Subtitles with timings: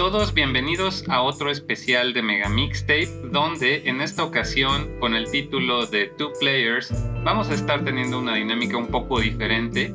[0.00, 5.84] Todos, bienvenidos a otro especial de Mega Mixtape, donde en esta ocasión, con el título
[5.84, 6.90] de Two Players,
[7.22, 9.94] vamos a estar teniendo una dinámica un poco diferente.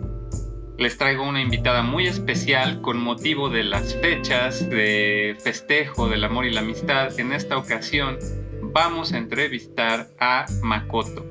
[0.78, 6.46] Les traigo una invitada muy especial con motivo de las fechas de festejo del amor
[6.46, 7.20] y la amistad.
[7.20, 8.20] En esta ocasión
[8.62, 11.26] vamos a entrevistar a Makoto.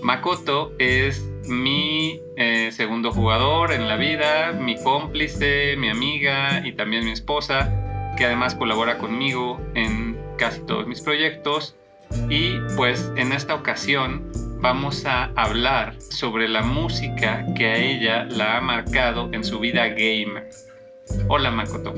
[0.00, 7.04] Makoto es mi eh, segundo jugador en la vida, mi cómplice, mi amiga y también
[7.04, 7.81] mi esposa,
[8.22, 11.74] que además colabora conmigo en casi todos mis proyectos.
[12.28, 14.30] Y pues en esta ocasión
[14.60, 19.88] vamos a hablar sobre la música que a ella la ha marcado en su vida
[19.88, 20.48] gamer.
[21.28, 21.94] Hola Makoto.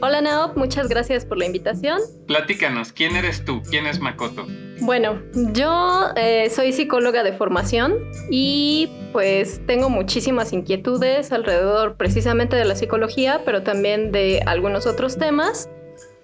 [0.00, 2.00] Hola Naop, muchas gracias por la invitación.
[2.26, 3.62] Platícanos, ¿quién eres tú?
[3.70, 4.46] ¿Quién es Makoto?
[4.80, 7.94] Bueno, yo eh, soy psicóloga de formación
[8.30, 15.18] y pues tengo muchísimas inquietudes alrededor precisamente de la psicología, pero también de algunos otros
[15.18, 15.68] temas.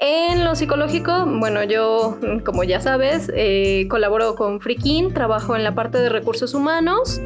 [0.01, 5.75] En lo psicológico, bueno, yo, como ya sabes, eh, colaboro con Freakin, trabajo en la
[5.75, 7.21] parte de recursos humanos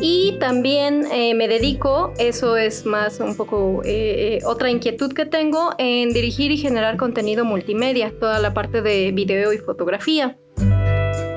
[0.00, 5.70] y también eh, me dedico, eso es más un poco eh, otra inquietud que tengo,
[5.78, 10.38] en dirigir y generar contenido multimedia, toda la parte de video y fotografía.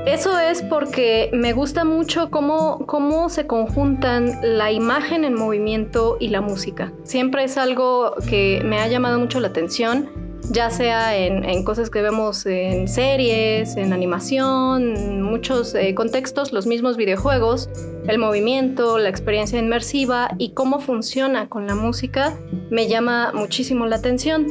[0.05, 6.29] Eso es porque me gusta mucho cómo, cómo se conjuntan la imagen en movimiento y
[6.29, 6.91] la música.
[7.03, 12.01] Siempre es algo que me ha llamado mucho la atención ya sea en, cosas que
[12.01, 17.69] vemos en series, en animación, muchos eh, contextos, los mismos videojuegos,
[18.07, 22.37] el movimiento, la experiencia inmersiva y cómo funciona con la música
[22.69, 24.47] me llama muchísimo la atención.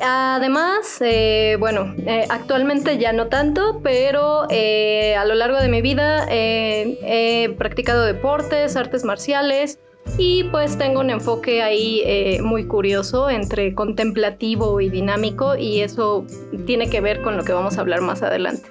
[0.00, 6.26] Además, eh, bueno, eh, actualmente ya no tanto, pero a lo largo de mi vida
[6.28, 9.78] he practicado deportes, artes marciales,
[10.18, 16.26] y pues tengo un enfoque ahí eh, muy curioso entre contemplativo y dinámico y eso
[16.66, 18.68] tiene que ver con lo que vamos a hablar más adelante.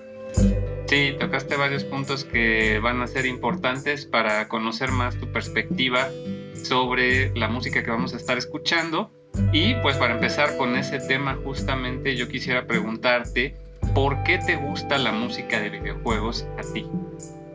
[0.87, 6.09] Sí, tocaste varios puntos que van a ser importantes para conocer más tu perspectiva
[6.61, 9.11] sobre la música que vamos a estar escuchando.
[9.51, 13.55] Y pues para empezar con ese tema justamente yo quisiera preguntarte,
[13.93, 16.85] ¿por qué te gusta la música de videojuegos a ti?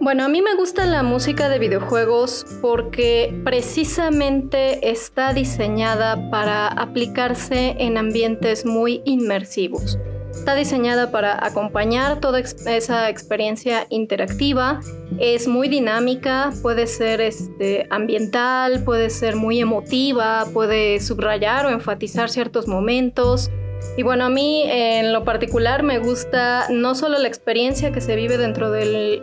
[0.02, 7.76] Bueno, a mí me gusta la música de videojuegos porque precisamente está diseñada para aplicarse
[7.78, 9.98] en ambientes muy inmersivos.
[10.30, 14.80] Está diseñada para acompañar toda esa experiencia interactiva.
[15.18, 22.30] Es muy dinámica, puede ser este, ambiental, puede ser muy emotiva, puede subrayar o enfatizar
[22.30, 23.50] ciertos momentos.
[23.96, 28.16] Y bueno, a mí en lo particular me gusta no solo la experiencia que se
[28.16, 29.22] vive dentro del,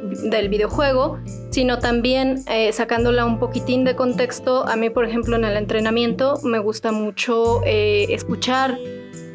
[0.49, 1.19] videojuego,
[1.49, 4.67] sino también eh, sacándola un poquitín de contexto.
[4.67, 8.77] A mí, por ejemplo, en el entrenamiento me gusta mucho eh, escuchar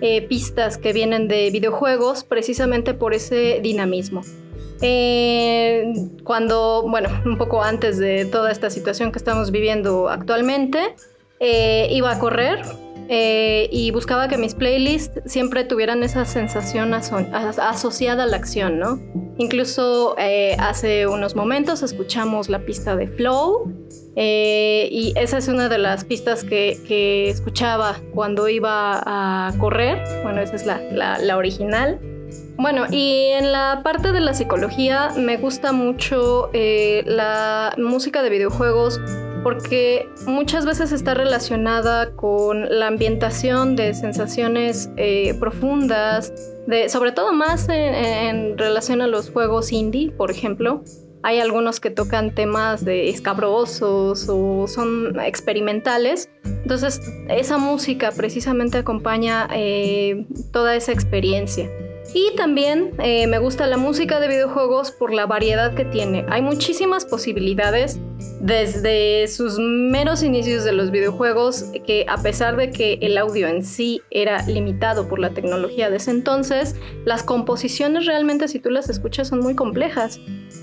[0.01, 4.23] eh, pistas que vienen de videojuegos precisamente por ese dinamismo.
[6.25, 10.95] cuando, bueno, un poco antes de toda esta situación que estamos viviendo actualmente,
[11.41, 12.63] iba a correr
[13.15, 18.99] eh, y buscaba que mis playlists siempre tuvieran esa sensación asociada a la acción, ¿no?
[19.37, 23.71] Incluso eh, hace unos momentos escuchamos la pista de Flow
[24.17, 30.41] eh, y esa es una de las pistas que, escuchaba cuando iba a correr, bueno,
[30.41, 30.81] esa es la,
[31.19, 32.01] la original.
[32.57, 39.03] Bueno, y en la parte de la psicología me gusta mucho la música de videojuegos
[39.43, 46.33] porque muchas veces está relacionada con la ambientación de sensaciones eh, profundas,
[46.67, 50.83] de, sobre todo más en, relación a los juegos indie, por ejemplo.
[51.25, 56.29] Hay algunos que tocan temas de escabrosos o son experimentales.
[56.45, 61.71] Entonces, esa música precisamente acompaña eh, toda esa experiencia.
[62.15, 66.27] Y también eh, me gusta la música de videojuegos por la variedad que tiene.
[66.29, 67.99] Hay muchísimas posibilidades
[68.41, 73.65] desde sus meros inicios de los videojuegos que a pesar de que el audio en
[73.65, 78.91] sí era limitado por la tecnología de ese entonces, las composiciones realmente si tú las
[78.91, 80.21] escuchas son muy complejas.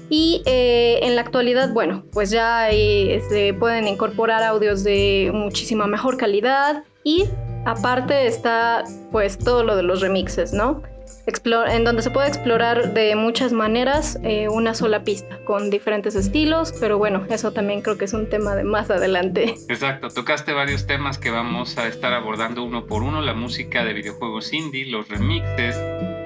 [0.09, 5.87] Y eh, en la actualidad, bueno, pues ya se este, pueden incorporar audios de muchísima
[5.87, 7.25] mejor calidad y
[7.65, 10.83] aparte está pues todo lo de los remixes, ¿no?
[11.67, 16.73] En donde se puede explorar de muchas maneras eh, una sola pista con diferentes estilos,
[16.79, 19.55] pero bueno, eso también creo que es un tema de más adelante.
[19.69, 23.93] Exacto, tocaste varios temas que vamos a estar abordando uno por uno, la música de
[23.93, 25.77] videojuegos indie, los remixes,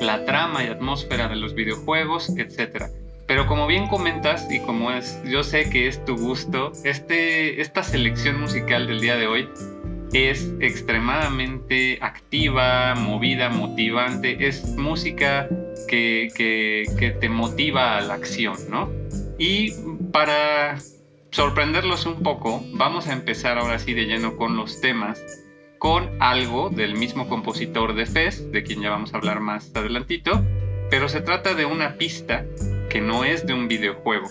[0.02, 2.86] la trama y atmósfera de los videojuegos, etc.
[3.28, 7.84] Pero como bien comentas y como es, yo sé que es tu gusto, este, esta
[7.84, 9.50] selección musical del día de hoy
[10.14, 15.50] es extremadamente activa, movida, motivante, es música
[15.88, 18.92] que, que, te motiva a la acción, ¿no?
[19.40, 19.74] Y
[20.12, 20.78] para
[21.32, 25.24] sorprenderlos un poco, vamos a empezar ahora sí de lleno con los temas,
[25.80, 30.44] con algo del mismo compositor de Fez, de quien ya vamos a hablar más adelantito,
[30.92, 32.46] pero se trata de una pista
[32.90, 34.30] que no es de un videojuego.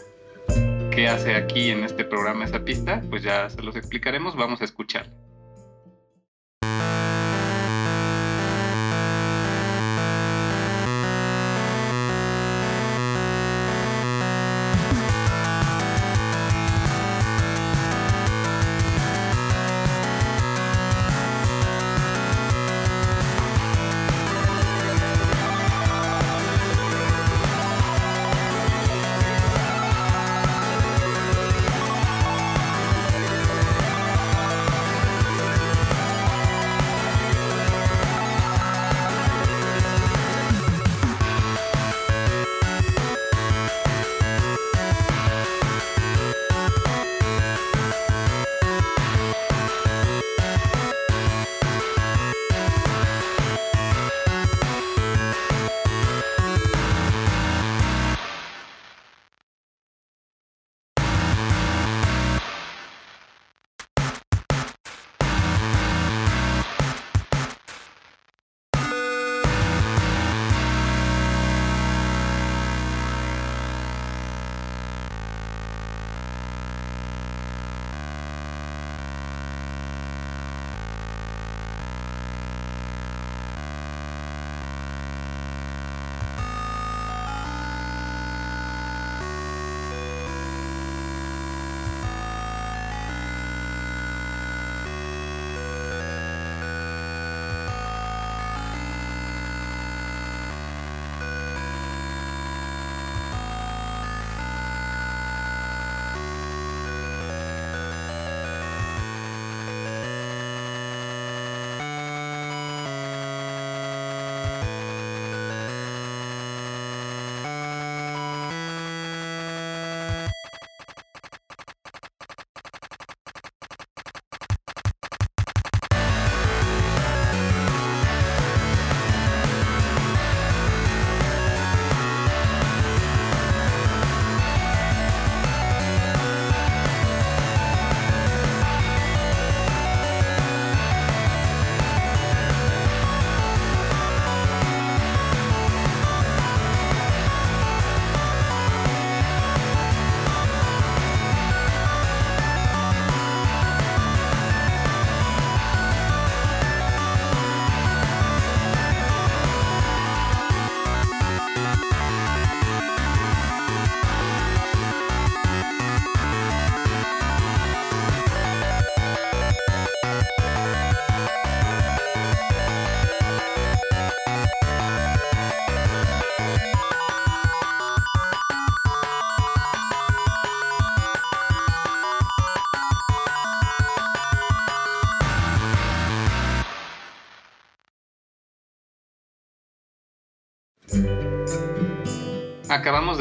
[0.93, 3.03] ¿Qué hace aquí en este programa esa pista?
[3.11, 5.11] Pues ya se los explicaremos, vamos a escuchar.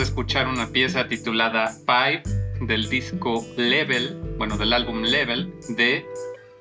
[0.02, 2.24] Escuchar una pieza titulada Five
[2.62, 6.06] del disco Level, bueno, del álbum Level de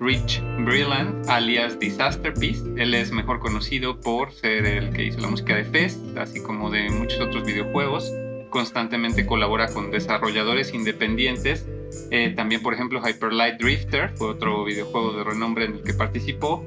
[0.00, 2.62] Rich Brillant, alias Disaster Piece.
[2.76, 6.70] Él es mejor conocido por ser el que hizo la música de Fest, así como
[6.70, 8.10] de muchos otros videojuegos.
[8.50, 11.66] Constantemente colabora con desarrolladores independientes.
[12.10, 15.94] Eh, también, por ejemplo, Hyper Light Drifter fue otro videojuego de renombre en el que
[15.94, 16.64] participó.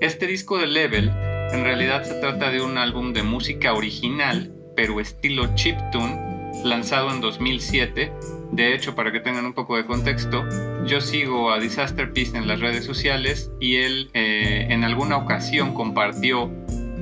[0.00, 1.10] Este disco de Level
[1.52, 7.20] en realidad se trata de un álbum de música original pero estilo chiptune, lanzado en
[7.20, 8.12] 2007.
[8.52, 10.44] De hecho, para que tengan un poco de contexto,
[10.86, 15.74] yo sigo a Disaster Peace en las redes sociales y él eh, en alguna ocasión
[15.74, 16.44] compartió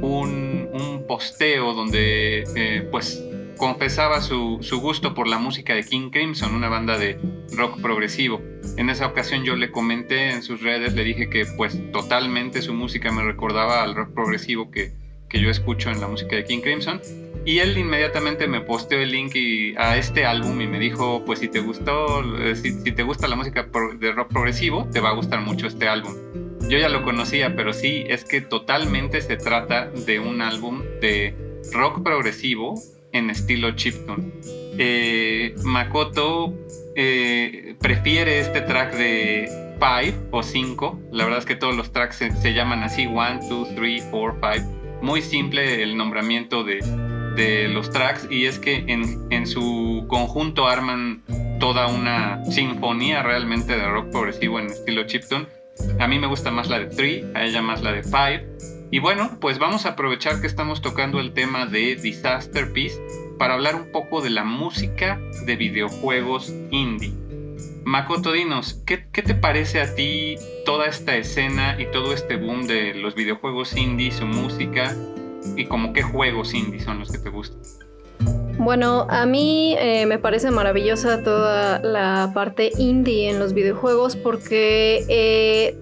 [0.00, 3.22] un, un posteo donde eh, pues
[3.56, 7.18] confesaba su, su, gusto por la música de King Crimson, una banda de
[7.54, 8.40] rock progresivo.
[8.76, 12.74] En esa ocasión yo le comenté en sus redes, le dije que pues totalmente su
[12.74, 14.92] música me recordaba al rock progresivo que,
[15.28, 17.00] que yo escucho en la música de King Crimson
[17.44, 19.34] y él inmediatamente me posteó el link
[19.76, 23.36] a este álbum y me dijo, pues si te gustó, eh, si, te gusta la
[23.36, 23.68] música
[23.98, 26.14] de rock progresivo, te va a gustar mucho este álbum.
[26.68, 31.34] Yo ya lo conocía, pero sí, es que totalmente se trata de un álbum de
[31.72, 32.74] rock progresivo
[33.12, 34.30] en estilo chiptune.
[34.78, 36.54] Eh, Makoto
[36.94, 41.00] eh, prefiere este track de Five o 5.
[41.10, 44.82] La verdad es que todos los tracks se, llaman así, 1, 2, 3, 4, 5.
[45.02, 46.78] Muy simple el nombramiento de,
[47.36, 51.22] de los tracks y es que en, en, su conjunto arman
[51.60, 55.46] toda una sinfonía realmente de rock progresivo en estilo chiptune.
[55.98, 58.18] A mí me gusta más la de 3, a ella más la de 5.
[58.90, 63.00] Y bueno, pues vamos a aprovechar que estamos tocando el tema de Disaster Piece
[63.38, 67.12] para hablar un poco de la música de videojuegos indie.
[67.84, 72.94] Makoto, dinos, ¿qué, te parece a ti toda esta escena y todo este boom de
[72.94, 74.94] los videojuegos indie, su música
[75.56, 77.60] y como qué juegos indie son los que te gustan?
[78.58, 85.04] Bueno, a mí eh, me parece maravillosa toda la parte indie en los videojuegos porque
[85.08, 85.76] eh,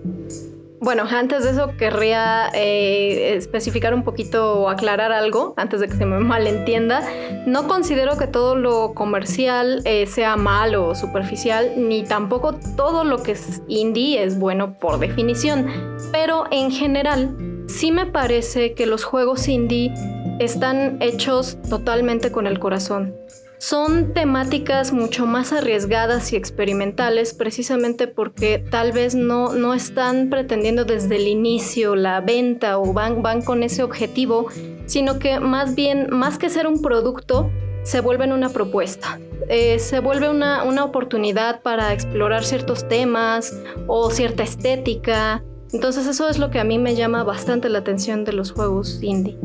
[0.81, 5.95] bueno, antes de eso querría eh, especificar un poquito o aclarar algo, antes de que
[5.95, 7.03] se me malentienda.
[7.47, 13.33] No considero que todo lo comercial sea malo o superficial, ni tampoco todo lo que
[13.33, 15.67] es indie es bueno por definición.
[16.13, 19.95] Pero en general, sí me parece que los juegos indie
[20.39, 23.15] están hechos totalmente con el corazón.
[23.59, 30.87] Son temáticas mucho más arriesgadas y experimentales precisamente porque tal vez no, no están pretendiendo
[30.87, 34.47] desde el inicio la venta o van, van con ese objetivo,
[34.87, 37.51] sino que más bien, más que ser un producto,
[37.83, 39.21] se vuelven una propuesta.
[39.49, 43.55] Eh, se vuelve una, una oportunidad para explorar ciertos temas
[43.87, 45.45] o cierta estética.
[45.73, 48.99] Entonces eso es lo que a mí me llama bastante la atención de los juegos
[49.03, 49.37] indie.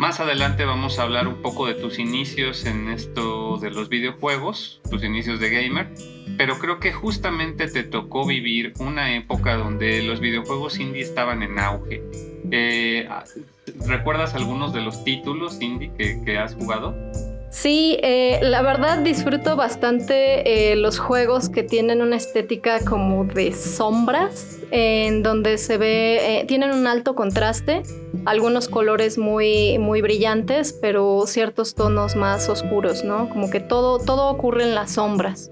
[0.00, 4.80] Más adelante vamos a hablar un poco de tus inicios en esto de los videojuegos,
[4.90, 5.88] tus inicios de gamer,
[6.38, 11.58] pero creo que justamente te tocó vivir una época donde los videojuegos indie estaban en
[11.58, 12.02] auge.
[12.50, 13.06] Eh,
[13.86, 15.92] ¿Recuerdas algunos de los títulos indie
[16.24, 16.94] que, has jugado?
[17.50, 23.52] Sí, eh, la verdad disfruto bastante eh, los juegos que tienen una estética como de
[23.52, 27.82] sombras en donde se ve, eh, tienen un alto contraste,
[28.24, 33.28] algunos colores muy, muy brillantes, pero ciertos tonos más oscuros, ¿no?
[33.28, 35.50] Como que todo, todo ocurre en las sombras.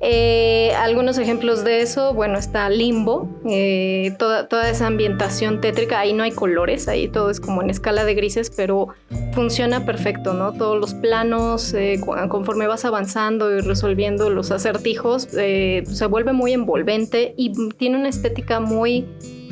[0.00, 6.22] Eh, algunos ejemplos de eso, bueno, está Limbo, eh, toda, esa ambientación tétrica, ahí no
[6.22, 8.88] hay colores, ahí todo es como en escala de grises, pero
[9.32, 10.52] funciona perfecto, ¿no?
[10.52, 11.98] Todos los planos, eh,
[12.28, 18.60] conforme vas avanzando y resolviendo los acertijos, se vuelve muy envolvente y tiene una estética
[18.60, 19.06] muy,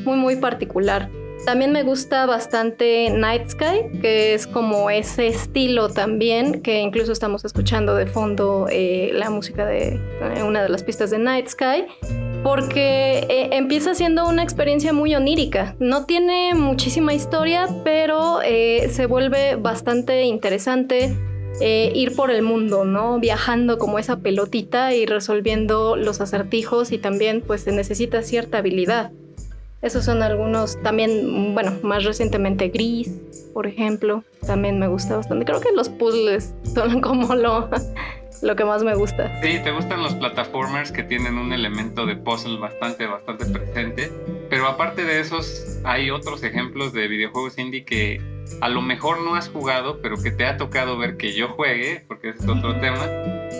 [0.04, 1.08] muy, muy particular.
[1.44, 7.44] También me gusta bastante Night Sky, que es como ese estilo también, que incluso estamos
[7.44, 10.00] escuchando de fondo eh, la música de
[10.36, 11.84] eh, una de las pistas de Night Sky,
[12.42, 15.76] porque eh, empieza siendo una experiencia muy onírica.
[15.78, 21.14] No tiene muchísima historia, pero se vuelve bastante interesante.
[21.60, 23.20] ir por el mundo, ¿no?
[23.20, 29.12] Viajando como esa pelotita y resolviendo los acertijos y también pues se necesita cierta habilidad.
[29.84, 33.20] Esos son algunos, también, bueno, más recientemente Gris,
[33.52, 35.44] por ejemplo, también me gusta bastante.
[35.44, 37.68] Creo que los puzzles son como lo,
[38.40, 39.30] lo que más me gusta.
[39.42, 44.10] Sí, te gustan los plataformers que tienen un elemento de puzzle bastante, bastante presente.
[44.48, 48.22] Pero aparte de esos, hay otros ejemplos de videojuegos indie que
[48.62, 52.06] a lo mejor no has jugado, pero que te ha tocado ver que yo juegue,
[52.08, 53.06] porque es otro tema,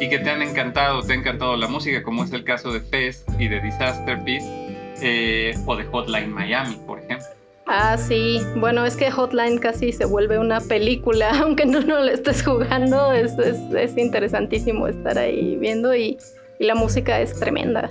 [0.00, 2.80] y que te han encantado, te ha encantado la música, como es el caso de
[2.80, 4.63] Fest y de Disaster Piece
[5.04, 7.26] eh, o de Hotline Miami, por ejemplo.
[7.66, 8.40] Ah, sí.
[8.56, 13.12] Bueno, es que Hotline casi se vuelve una película, aunque no, no lo estés jugando,
[13.12, 16.18] es, es, interesantísimo estar ahí viendo y,
[16.58, 17.88] y, la música es tremenda.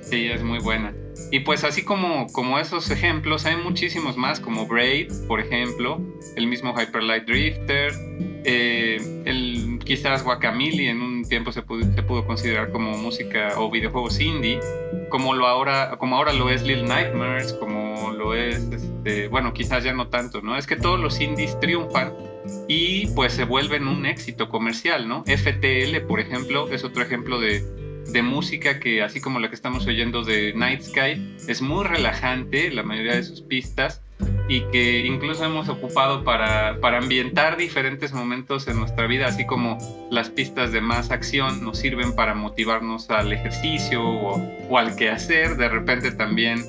[0.00, 0.92] Sí, es muy buena.
[1.30, 6.00] Y pues así como, como esos ejemplos, hay muchísimos más, como Braid, por ejemplo,
[6.36, 7.92] el mismo Hyper Light Drifter,
[8.44, 14.58] eh, el, quizás Guacamole en un tiempo se pudo, considerar como música o videojuegos indie,
[15.08, 19.84] como, lo ahora, como ahora lo es Little Nightmares, como lo es, este, bueno, quizás
[19.84, 20.56] ya no tanto, ¿no?
[20.56, 22.12] Es que todos los indies triunfan
[22.68, 25.24] y pues se vuelven un éxito comercial, ¿no?
[25.24, 27.62] FTL, por ejemplo, es otro ejemplo de
[28.22, 32.82] música que, así como la que estamos oyendo de Night Sky, es muy relajante, la
[32.82, 34.02] mayoría de sus pistas,
[34.48, 39.78] y que incluso hemos ocupado para, para ambientar diferentes momentos en nuestra vida, así como
[40.10, 45.56] las pistas de más acción nos sirven para motivarnos al ejercicio o, o al quehacer,
[45.56, 46.62] de repente también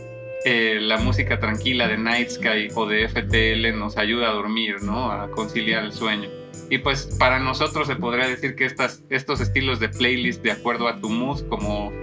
[0.45, 5.09] eh, la música tranquila de Night Sky o de FTL nos ayuda a dormir, ¿no?
[5.09, 6.29] A conciliar el sueño.
[6.69, 10.89] Y pues para nosotros se podría decir que estas, estos estilos de playlist de acuerdo
[10.89, 11.93] a tu mood, como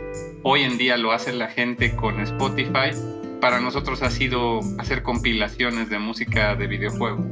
[0.42, 2.92] hoy en día lo hace la gente con Spotify,
[3.40, 7.26] para nosotros ha sido hacer compilaciones de música de videojuegos.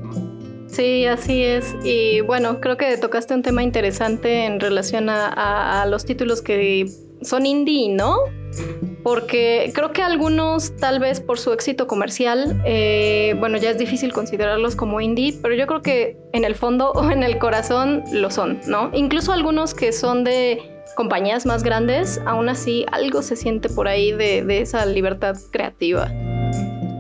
[0.67, 1.75] Sí, así es.
[1.83, 6.87] Y bueno, creo que tocaste un tema interesante en relación a, los títulos que
[7.23, 8.17] son indie, ¿no?
[9.03, 14.13] porque creo que algunos, tal vez por su éxito comercial, eh, bueno, ya es difícil
[14.13, 18.31] considerarlos como indie, pero yo creo que en el fondo o en el corazón lo
[18.31, 18.91] son, ¿no?
[18.93, 24.11] Incluso algunos que son de compañías más grandes, aún así algo se siente por ahí
[24.11, 26.11] de, esa libertad creativa.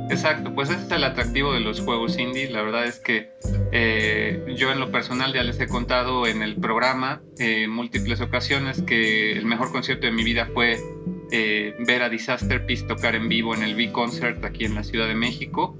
[0.09, 2.49] Exacto, pues ese es el atractivo de los juegos indie.
[2.49, 3.33] La verdad es que
[3.73, 8.21] eh, yo en lo personal ya les he contado en el programa en eh, múltiples
[8.21, 10.79] ocasiones que el mejor concierto de mi vida fue
[11.33, 15.09] eh, ver a Disaster Peace tocar en vivo en el V-Concert aquí en la Ciudad
[15.09, 15.77] de México.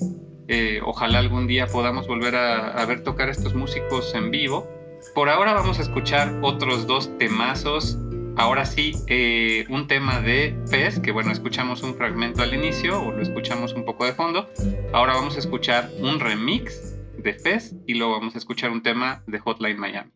[0.83, 4.69] ojalá algún día podamos volver a, a ver tocar a estos músicos en vivo.
[5.15, 7.97] Por ahora vamos a escuchar otros dos temazos
[8.39, 13.11] Ahora sí, eh, un tema de Fez, que bueno, escuchamos un fragmento al inicio o
[13.11, 14.49] lo escuchamos un poco de fondo.
[14.93, 19.25] Ahora vamos a escuchar un remix de Fez y luego vamos a escuchar un tema
[19.27, 20.13] de Hotline Miami.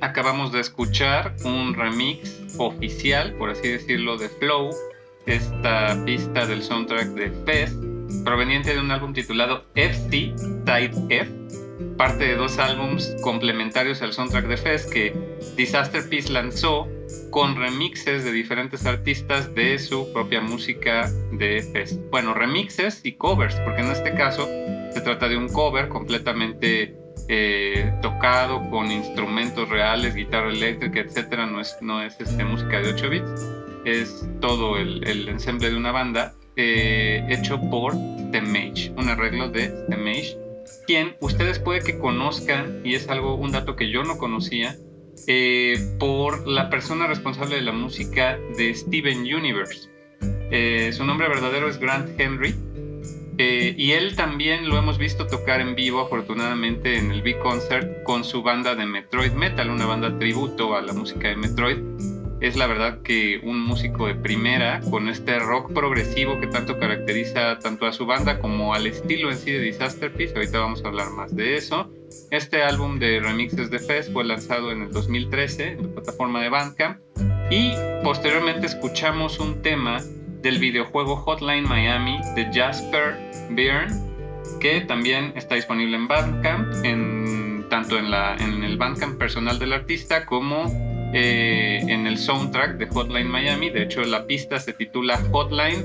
[0.00, 4.70] Acabamos de escuchar un remix oficial, por así decirlo, de Flow,
[5.26, 7.76] esta pista del soundtrack de Fest,
[8.24, 10.34] proveniente de un álbum titulado FC
[10.66, 11.30] Side F,
[11.96, 15.14] parte de dos álbums complementarios al soundtrack de Fest que
[15.56, 16.88] Disaster Peace lanzó
[17.30, 22.00] con remixes de diferentes artistas de su propia música de Fest.
[22.10, 24.48] Bueno, remixes y covers, porque en este caso
[24.92, 26.94] se trata de un cover completamente
[27.28, 31.46] eh, tocado con instrumentos reales, guitarra eléctrica, etcétera.
[31.46, 33.50] No es, no es este, música de 8 bits,
[33.84, 37.94] es todo el, el ensemble de una banda eh, hecho por
[38.32, 40.36] The Mage, un arreglo de The Mage,
[40.86, 44.76] quien ustedes puede que conozcan, y es algo, un dato que yo no conocía,
[45.26, 49.88] eh, por la persona responsable de la música de Steven Universe.
[50.92, 52.54] su nombre verdadero es Grant Henry
[53.38, 58.02] eh, y él también lo hemos visto tocar en vivo, afortunadamente, en el Big Concert
[58.02, 61.78] con su banda de Metroid Metal, una banda tributo a la música de Metroid.
[62.40, 67.58] Es la verdad que un músico de primera, con este rock progresivo que tanto caracteriza
[67.60, 70.34] tanto a su banda como al estilo en sí de Disaster Piece.
[70.34, 71.88] Ahorita vamos a hablar más de eso.
[72.32, 76.48] Este álbum de remixes de Fest fue lanzado en el 2013 en la plataforma de
[76.48, 76.98] Bandcamp.
[77.48, 80.00] Y posteriormente escuchamos un tema
[80.42, 83.16] del videojuego Hotline Miami de Jasper
[83.50, 83.94] Byrne,
[84.60, 89.72] que también está disponible en Bandcamp, en, tanto en, la, en el Bandcamp personal del
[89.72, 90.66] artista como
[91.14, 93.70] eh, en el soundtrack de Hotline Miami.
[93.70, 95.84] De hecho, la pista se titula Hotline.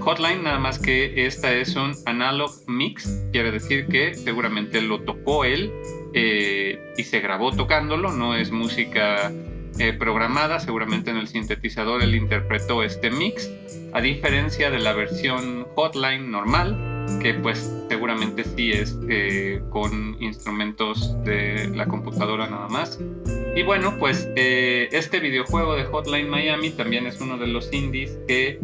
[0.00, 5.44] Hotline, nada más que esta es un analog mix, quiere decir que seguramente lo tocó
[5.44, 5.72] él
[6.12, 9.30] eh, y se grabó tocándolo, no es música
[9.78, 13.48] eh, programada, seguramente en el sintetizador él interpretó este mix,
[13.92, 16.76] a diferencia de la versión hotline normal,
[17.20, 22.98] que pues seguramente sí es eh, con instrumentos de la computadora nada más.
[23.54, 28.18] Y bueno, pues eh, este videojuego de Hotline Miami también es uno de los indies
[28.26, 28.58] que,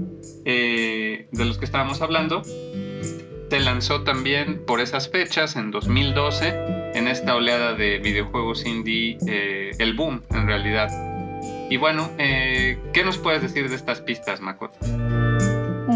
[0.44, 2.42] de los que estábamos hablando.
[3.50, 9.70] Se lanzó también por esas fechas, en 2012, en esta oleada de videojuegos indie, eh,
[9.78, 10.88] el boom en realidad.
[11.70, 14.78] Y bueno, eh, ¿qué nos puedes decir de estas pistas, Makoto?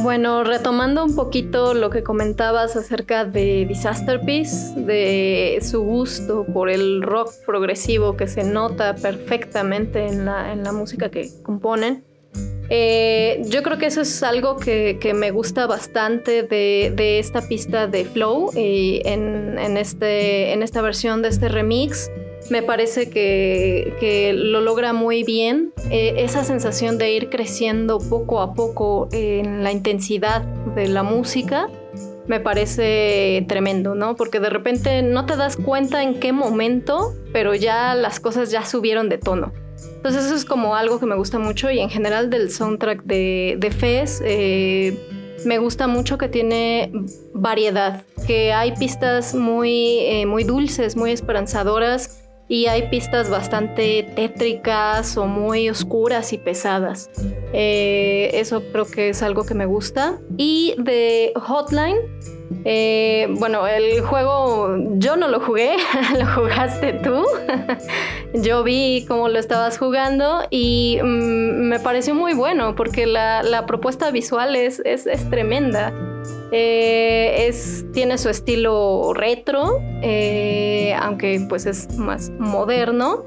[0.02, 6.68] Bueno, retomando un poquito lo que comentabas acerca de Disaster Piece, de su gusto por
[6.70, 12.04] el rock progresivo que se nota perfectamente en la, en la música que componen,
[12.74, 18.06] eh, yo creo que eso es algo que, me gusta bastante de, esta pista de
[18.06, 22.10] Flow y en, este, en esta versión de este remix.
[22.50, 25.72] Me parece que, lo logra muy bien.
[25.90, 30.42] Eh, esa sensación de ir creciendo poco a poco en la intensidad
[30.74, 31.68] de la música
[32.26, 34.16] me parece tremendo, ¿no?
[34.16, 38.64] Porque de repente no te das cuenta en qué momento, pero ya las cosas ya
[38.64, 39.52] subieron de tono.
[39.96, 43.57] Entonces eso es como algo que me gusta mucho y en general del soundtrack de,
[43.59, 44.96] de Fez eh,
[45.44, 46.92] me gusta mucho que tiene
[47.35, 52.21] variedad, que hay pistas muy, eh, muy dulces, muy esperanzadoras
[52.52, 57.08] y hay pistas bastante tétricas o muy oscuras y pesadas.
[57.54, 60.18] Eh, eso creo que es algo que me gusta.
[60.36, 61.96] Y de Hotline,
[62.66, 65.76] eh, bueno, el juego yo no lo jugué,
[66.18, 67.24] lo jugaste tú.
[68.34, 74.10] yo vi cómo lo estabas jugando y mm, me pareció muy bueno porque la, propuesta
[74.10, 76.12] visual es, es, tremenda.
[76.50, 77.50] Eh,
[77.92, 83.24] tiene su estilo retro, eh, aunque pues es más moderno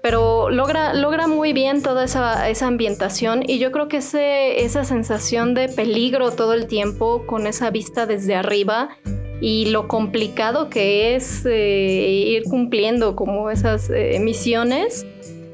[0.00, 5.54] pero logra, logra muy bien toda esa, ambientación y yo creo que ese, esa sensación
[5.54, 8.90] de peligro todo el tiempo con esa vista desde arriba
[9.40, 15.04] y lo complicado que es eh, ir cumpliendo como esas misiones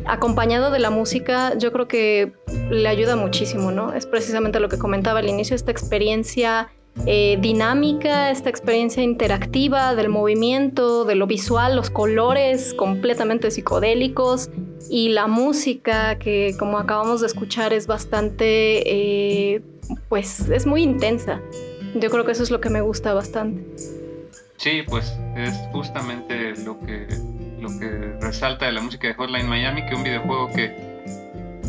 [0.07, 2.33] acompañado de la música, yo creo que
[2.71, 3.93] le ayuda muchísimo, ¿no?
[3.93, 6.71] Es precisamente lo que comentaba al inicio, esta experiencia
[7.07, 14.49] eh, dinámica, esta experiencia interactiva del movimiento, de lo visual, los colores completamente psicodélicos
[14.88, 19.62] y la música que como acabamos de escuchar es bastante, eh,
[20.09, 21.40] pues es muy intensa.
[21.97, 23.64] Yo creo que eso es lo que me gusta bastante.
[24.57, 27.09] Sí, pues es justamente lo que,
[27.64, 27.88] lo que
[28.20, 30.94] resalta de la música de Hotline Miami, que un videojuego que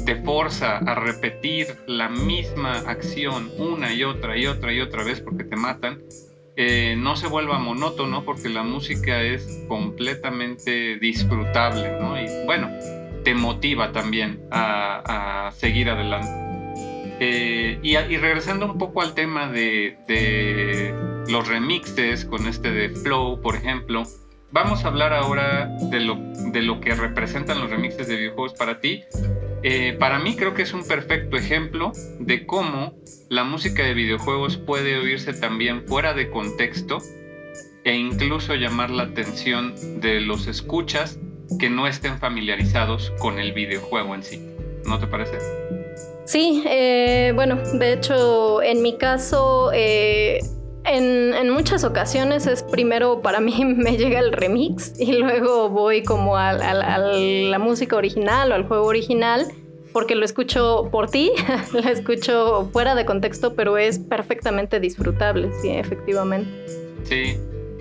[0.05, 5.19] te forza a repetir la misma acción una y otra y otra y otra vez
[5.19, 5.99] porque te matan,
[6.58, 12.21] eh, no se vuelva monótono porque la música es completamente disfrutable, ¿no?
[12.21, 12.69] Y bueno,
[13.23, 16.29] te motiva también a, seguir adelante.
[17.19, 19.97] Eh, y, regresando un poco al tema de,
[21.27, 24.03] los remixes, con este de Flow, por ejemplo.
[24.56, 28.80] Vamos a hablar ahora de lo, de lo que representan los remixes de videojuegos para
[28.80, 29.04] ti.
[29.63, 31.91] Eh, para mí creo que es un perfecto ejemplo
[32.22, 32.94] de cómo
[33.28, 37.00] la música de videojuegos puede oírse también fuera de contexto
[37.84, 41.20] e incluso llamar la atención de los escuchas
[41.60, 44.41] que no estén familiarizados con el videojuego en sí.
[44.86, 45.38] ¿No te parece?
[46.24, 50.39] Sí, eh, bueno, de hecho, en mi caso, eh,
[50.86, 56.38] en, muchas ocasiones es primero para mí me llega el remix y luego voy como
[56.38, 59.48] a, la música original o al juego original
[59.95, 61.32] porque lo escucho por ti,
[61.74, 66.50] lo escucho fuera de contexto, pero es perfectamente disfrutable, sí, efectivamente.
[67.06, 67.38] Sí,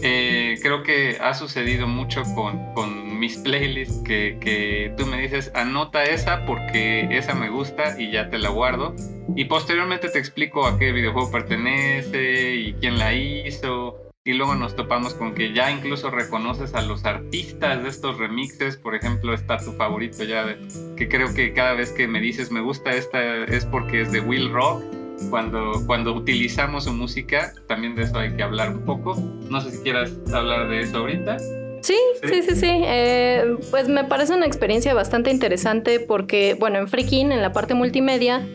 [0.07, 6.05] eh, creo que ha sucedido mucho con, mis playlists que, que, tú me dices, anota
[6.05, 8.95] esa porque esa me gusta y ya te la guardo.
[9.35, 13.97] Y posteriormente te explico a qué videojuego pertenece y quién la hizo.
[14.27, 18.77] Y luego nos topamos con que ya incluso reconoces a los artistas de estos remixes.
[18.77, 20.55] Por ejemplo, está tu favorito ya,
[20.99, 24.21] que creo que cada vez que me dices me gusta esta es porque es de
[24.21, 24.85] Will Rock
[25.31, 29.17] cuando, cuando utilizamos su música, también de eso hay que hablar un poco.
[29.49, 31.39] No sé si quieras hablar de eso ahorita.
[31.85, 32.71] Sí, sí, sí, sí.
[32.71, 37.75] Eh, pues me parece una experiencia bastante interesante porque, bueno, en Freaking, en la parte
[37.75, 38.47] multimedia,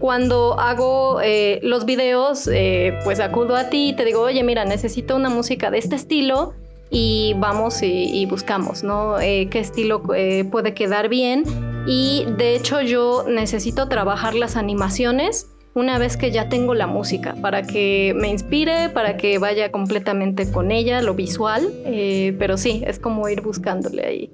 [0.00, 4.64] cuando hago eh, los videos, eh, pues acudo a ti y te digo, oye, mira,
[4.64, 6.54] necesito una música de este estilo
[6.90, 9.14] y vamos y, y buscamos, ¿no?
[9.18, 11.44] ¿Qué estilo puede quedar bien?
[11.86, 17.34] Y de hecho yo necesito trabajar las animaciones una vez que ya tengo la música,
[17.40, 22.82] para que me inspire, para que vaya completamente con ella, lo visual, eh, pero sí,
[22.86, 24.30] es como ir buscándole ahí.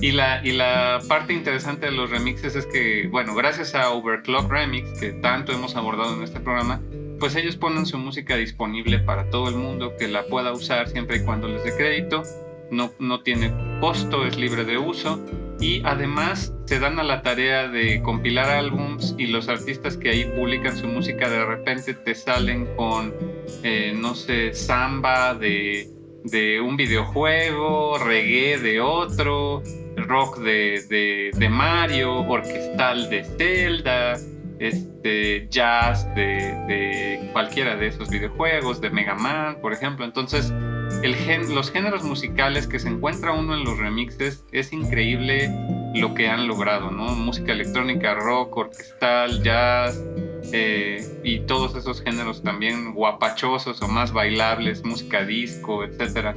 [0.00, 4.50] Y la, y la parte interesante de los remixes es que, bueno, gracias a Overclock
[4.50, 6.80] Remix, que tanto hemos abordado en este programa,
[7.18, 11.18] pues ellos ponen su música disponible para todo el mundo que la pueda usar siempre
[11.18, 12.22] y cuando les dé crédito.
[12.70, 15.20] No, no tiene costo, es libre de uso
[15.60, 20.24] y además se dan a la tarea de compilar álbums y los artistas que ahí
[20.24, 23.12] publican su música de repente te salen con,
[23.62, 25.88] eh, no sé, samba de,
[26.62, 29.62] un videojuego, reggae de otro,
[29.96, 34.18] rock de, de, Mario, orquestal de Zelda,
[34.58, 40.04] este, jazz de, de, cualquiera de esos videojuegos, de Mega Man, por ejemplo.
[40.04, 40.52] Entonces,
[41.48, 45.50] los géneros musicales que se encuentra uno en los remixes es increíble
[45.94, 47.14] lo que han logrado, ¿no?
[47.16, 50.02] Música electrónica, rock, orquestal, jazz
[50.52, 56.36] eh, y todos esos géneros también guapachosos o más bailables, música disco, etc.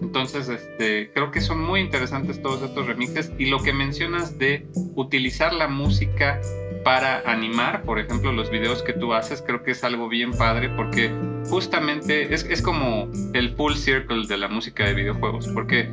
[0.00, 4.66] Entonces, este, creo que son muy interesantes todos estos remixes y lo que mencionas de
[4.94, 6.40] utilizar la música
[6.88, 10.70] para animar, por ejemplo, los videos que tú haces, creo que es algo bien padre
[10.70, 11.12] porque
[11.50, 15.90] justamente es, como el full circle de la música de videojuegos, porque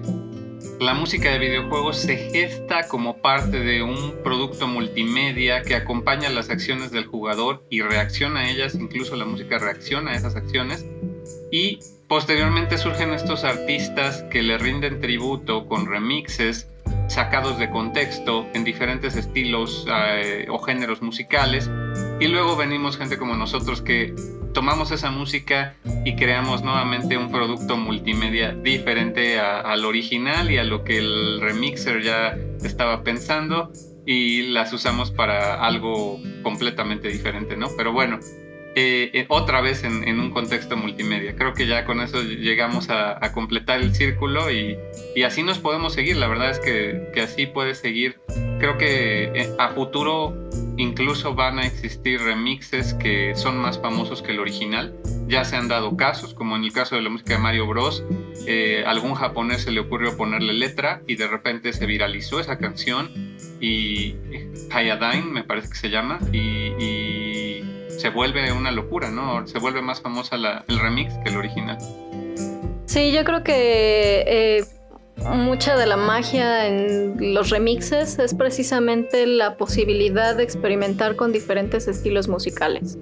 [0.79, 6.49] la música de videojuegos se gesta como parte de un producto multimedia que acompaña las
[6.49, 10.85] acciones del jugador y reacciona a ellas, incluso la música reacciona a esas acciones.
[11.51, 16.69] Y posteriormente surgen estos artistas que le rinden tributo con remixes
[17.07, 21.69] sacados de contexto en diferentes estilos eh, o géneros musicales.
[22.19, 24.15] Y luego venimos gente como nosotros que
[24.53, 25.75] tomamos esa música
[26.05, 32.01] y creamos nuevamente un producto multimedia diferente al original y a lo que el remixer
[32.01, 33.71] ya estaba pensando
[34.05, 37.67] y las usamos para algo completamente diferente, ¿no?
[37.75, 38.19] Pero bueno,
[38.77, 41.35] eh, eh, otra vez en, un contexto multimedia.
[41.37, 44.77] Creo que ya con eso llegamos a, completar el círculo y,
[45.23, 46.17] así nos podemos seguir.
[46.17, 48.19] La verdad es que, así puede seguir.
[48.59, 50.33] Creo que eh, a futuro
[50.77, 54.93] incluso van a existir remixes que son más famosos que el original.
[55.27, 58.03] Ya se han dado casos, como en el caso de la música de Mario Bros.
[58.85, 63.09] algún japonés se le ocurrió ponerle letra y de repente se viralizó esa canción
[63.61, 64.15] y
[64.69, 69.45] Hayadine me parece que se llama y se vuelve una locura, ¿no?
[69.47, 70.35] Se vuelve más famosa
[70.67, 71.77] el remix que el original.
[72.85, 74.65] Sí, yo creo que eh,
[75.17, 81.87] mucha de la magia en los remixes es precisamente la posibilidad de experimentar con diferentes
[81.87, 82.97] estilos musicales.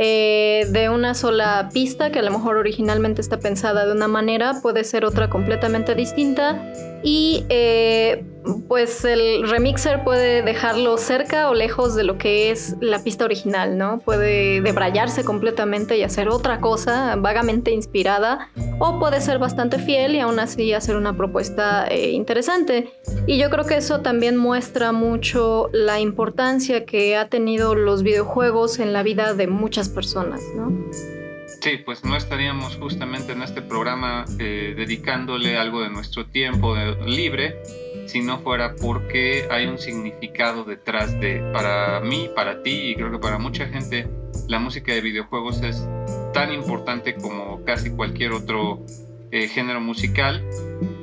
[0.00, 4.60] Eh, de una sola pista que a lo mejor originalmente está pensada de una manera,
[4.62, 6.72] puede ser otra completamente distinta
[7.02, 8.24] y eh,
[8.68, 13.76] pues el remixer puede dejarlo cerca o lejos de lo que es la pista original,
[13.76, 13.98] ¿no?
[13.98, 20.20] Puede debrayarse completamente y hacer otra cosa vagamente inspirada o puede ser bastante fiel y
[20.20, 22.92] aún así hacer una propuesta eh, interesante.
[23.26, 28.78] Y yo creo que eso también muestra mucho la importancia que ha tenido los videojuegos
[28.78, 30.72] en la vida de muchas personas, ¿no?
[31.60, 37.56] Sí, pues no estaríamos justamente en este programa eh, dedicándole algo de nuestro tiempo libre
[38.08, 43.10] si no fuera porque hay un significado detrás de, para mí, para ti y creo
[43.10, 44.08] que para mucha gente,
[44.48, 45.86] la música de videojuegos es
[46.32, 48.84] tan importante como casi cualquier otro
[49.30, 50.42] eh, género musical.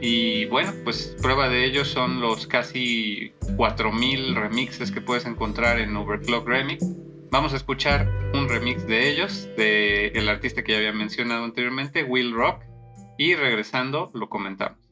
[0.01, 5.95] Y bueno, pues prueba de ello son los casi 4.000 remixes que puedes encontrar en
[5.95, 6.83] Overclock Remix.
[7.36, 12.05] Vamos a escuchar un remix de ellos, de el artista que ya había mencionado anteriormente,
[12.05, 12.63] Will Rock,
[13.17, 14.84] y regresando lo comentamos.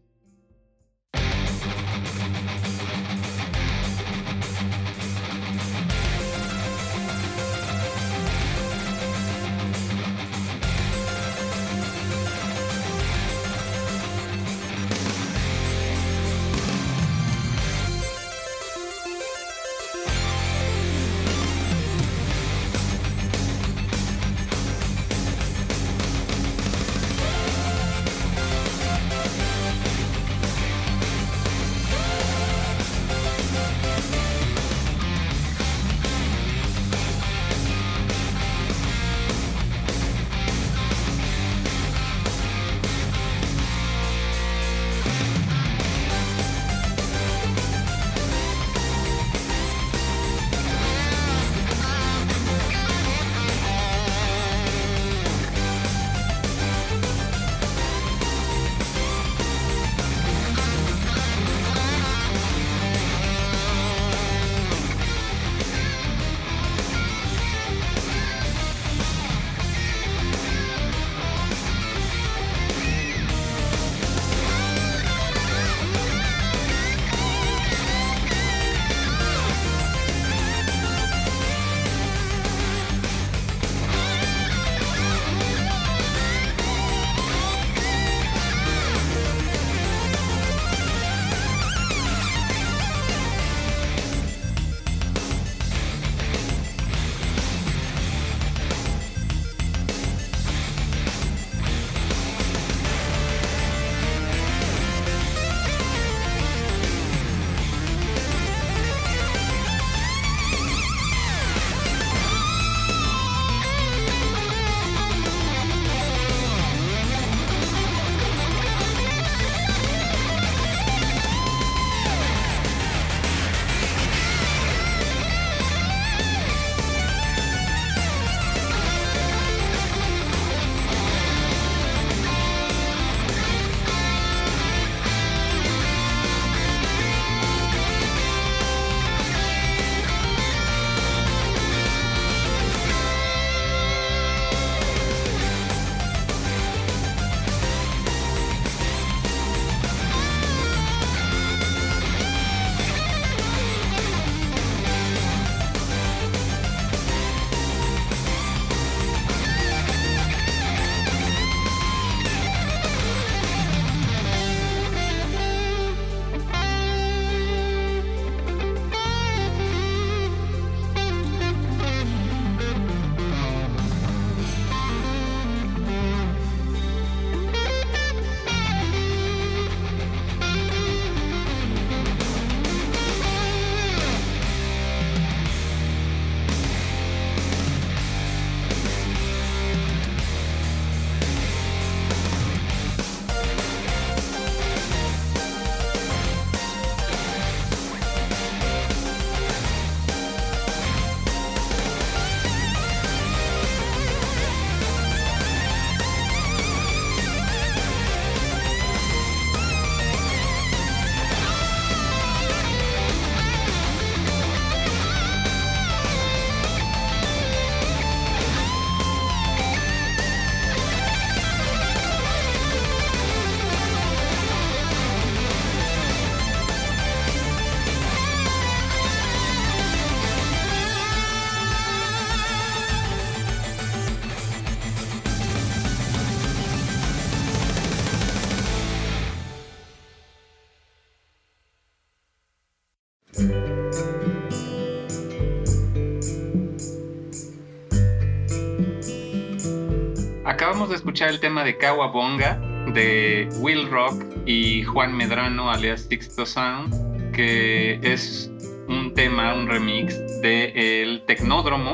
[251.22, 252.59] El tema de Kawabonga
[252.93, 258.51] de Will Rock y Juan Medrano alias Sixto Sound, que es
[258.89, 261.93] un tema, un remix del el Tecnódromo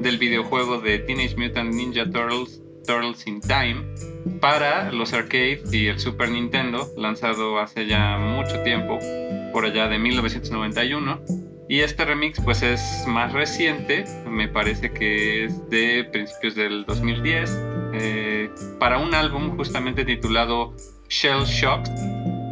[0.00, 3.84] del videojuego de Teenage Mutant Ninja Turtles Turtles in Time
[4.40, 8.98] para los arcades y el Super Nintendo, lanzado hace ya mucho tiempo,
[9.52, 11.22] por allá de 1991.
[11.68, 17.75] Y este remix pues es más reciente, me parece que es de principios del 2010,
[17.98, 20.74] eh, para un álbum justamente titulado
[21.08, 21.86] Shell Shock,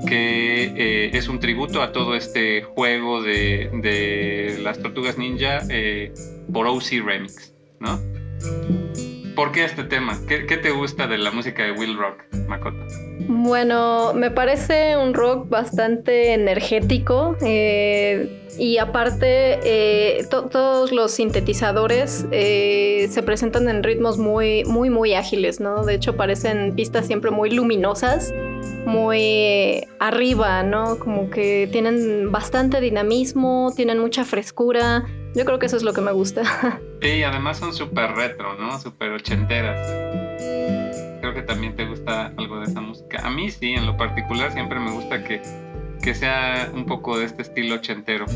[0.06, 6.12] que eh, es un tributo a todo este juego de, las tortugas ninja eh,
[6.52, 8.00] por OC Remix, ¿no?
[9.34, 10.18] ¿Por qué este tema?
[10.26, 12.86] ¿Qué, te gusta de la música de Will Rock, Makoto?
[13.20, 23.06] Bueno, me parece un rock bastante energético eh, y aparte eh, todos los sintetizadores eh,
[23.10, 25.84] se presentan en ritmos muy, muy, muy ágiles, ¿no?
[25.84, 28.34] De hecho parecen pistas siempre muy luminosas,
[28.84, 30.98] muy arriba, ¿no?
[30.98, 35.04] Como que tienen bastante dinamismo, tienen mucha frescura.
[35.34, 36.42] Yo creo que eso es lo que me gusta.
[37.04, 38.80] Sí, además son súper retro, ¿no?
[38.80, 39.78] Súper ochenteras.
[41.20, 42.80] Creo que también te gusta algo de esa.
[43.24, 45.40] A mí sí, en lo particular siempre me gusta que,
[46.02, 48.26] que sea un poco de este estilo ochentero.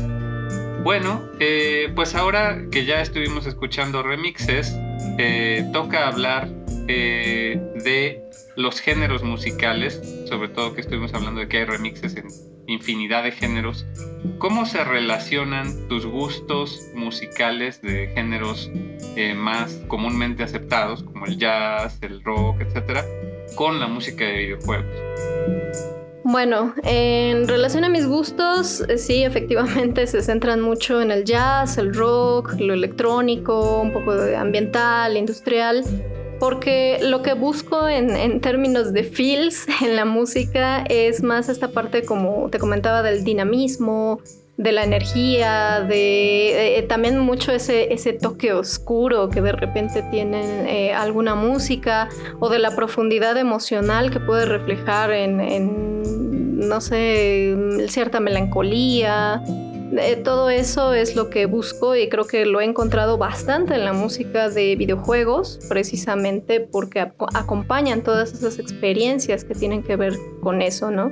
[0.83, 4.75] Bueno, eh, pues ahora que ya estuvimos escuchando remixes,
[5.19, 6.49] eh, toca hablar
[6.87, 8.23] eh, de
[8.55, 12.25] los géneros musicales, sobre todo que estuvimos hablando de que hay remixes en
[12.65, 13.85] infinidad de géneros.
[14.39, 18.71] ¿Cómo se relacionan tus gustos musicales de géneros
[19.35, 23.03] más comúnmente aceptados, como el jazz, el rock, etcétera,
[23.55, 24.85] con la música de videojuegos?
[26.23, 31.77] Bueno, en relación a mis gustos, eh, sí, efectivamente se centran mucho en el jazz,
[31.77, 35.83] el rock, lo electrónico, un poco de ambiental, industrial
[36.39, 42.03] porque lo que busco en, términos de feels en la música es más esta parte,
[42.03, 44.21] como te comentaba, del dinamismo,
[44.59, 50.93] de la energía, de, también mucho ese, ese toque oscuro que de repente tiene eh,
[50.93, 56.03] alguna música o de la profundidad emocional que puede reflejar en
[56.59, 57.55] no sé,
[57.87, 59.41] cierta melancolía
[60.23, 63.93] todo eso es lo que busco y creo que lo he encontrado bastante en la
[63.93, 66.99] música de videojuegos, precisamente porque
[67.33, 71.11] acompañan todas esas experiencias que tienen que ver con eso, ¿no?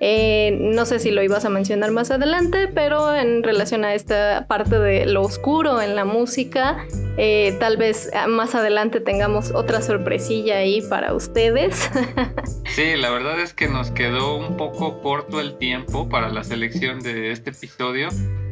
[0.00, 4.46] Eh, no sé si lo ibas a mencionar más adelante, pero en relación a esta
[4.46, 6.86] parte de lo oscuro en la música,
[7.16, 11.90] eh, tal vez más adelante tengamos otra sorpresilla ahí para ustedes.
[12.66, 17.00] sí, la verdad es que nos quedó un poco corto el tiempo para la selección
[17.00, 18.08] de este episodio.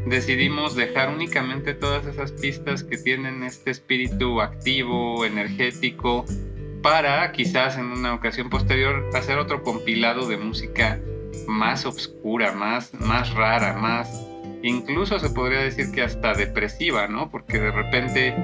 [0.06, 6.24] Decidimos dejar únicamente todas esas pistas que tienen este espíritu activo, energético,
[6.82, 11.00] para quizás en una ocasión posterior hacer otro compilado de música
[11.46, 14.26] más oscura, más, más rara, más
[14.62, 17.30] incluso se podría decir que hasta depresiva, ¿no?
[17.30, 18.34] Porque de repente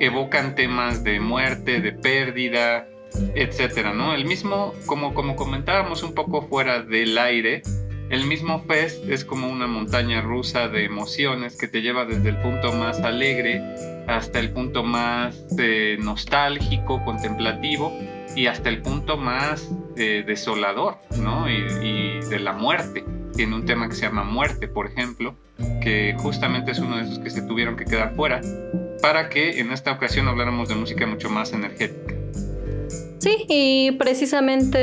[0.00, 2.86] evocan temas de muerte, de pérdida,
[3.34, 4.14] etcétera, ¿no?
[4.14, 7.62] El mismo, como, como comentábamos un poco fuera del aire,
[8.10, 12.36] el mismo Fest es como una montaña rusa de emociones que te lleva desde el
[12.38, 13.62] punto más alegre
[14.08, 17.92] hasta el punto más eh, nostálgico, contemplativo
[18.34, 21.48] y hasta el punto más eh, desolador, ¿no?
[21.50, 23.04] Y, de la muerte.
[23.34, 25.34] Tiene un tema que se llama Muerte, por ejemplo,
[25.82, 28.40] que justamente es uno de esos que se tuvieron que quedar fuera,
[29.02, 32.14] para que en esta ocasión habláramos de música mucho más energética.
[33.18, 34.78] Sí, y precisamente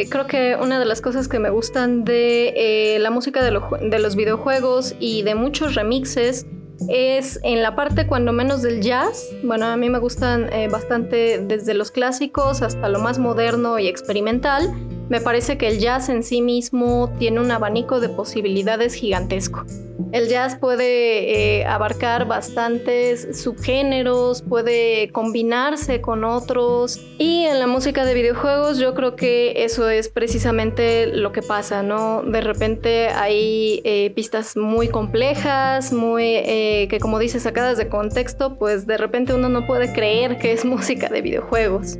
[0.00, 3.60] eh, creo que una de las cosas que me gustan de eh, la música de,
[3.88, 6.46] de los videojuegos y de muchos remixes
[6.88, 9.30] es en la parte cuando menos del jazz.
[9.42, 13.88] Bueno, a mí me gustan eh, bastante desde los clásicos hasta lo más moderno y
[13.88, 14.72] experimental.
[15.08, 19.64] Me parece que el jazz en sí mismo tiene un abanico de posibilidades gigantesco.
[20.12, 28.04] El jazz puede eh, abarcar bastantes subgéneros, puede combinarse con otros y en la música
[28.04, 32.22] de videojuegos yo creo que eso es precisamente lo que pasa, ¿no?
[32.22, 38.56] De repente hay eh, pistas muy complejas, muy eh, que como dice sacadas de contexto,
[38.56, 41.98] pues de repente uno no puede creer que es música de videojuegos.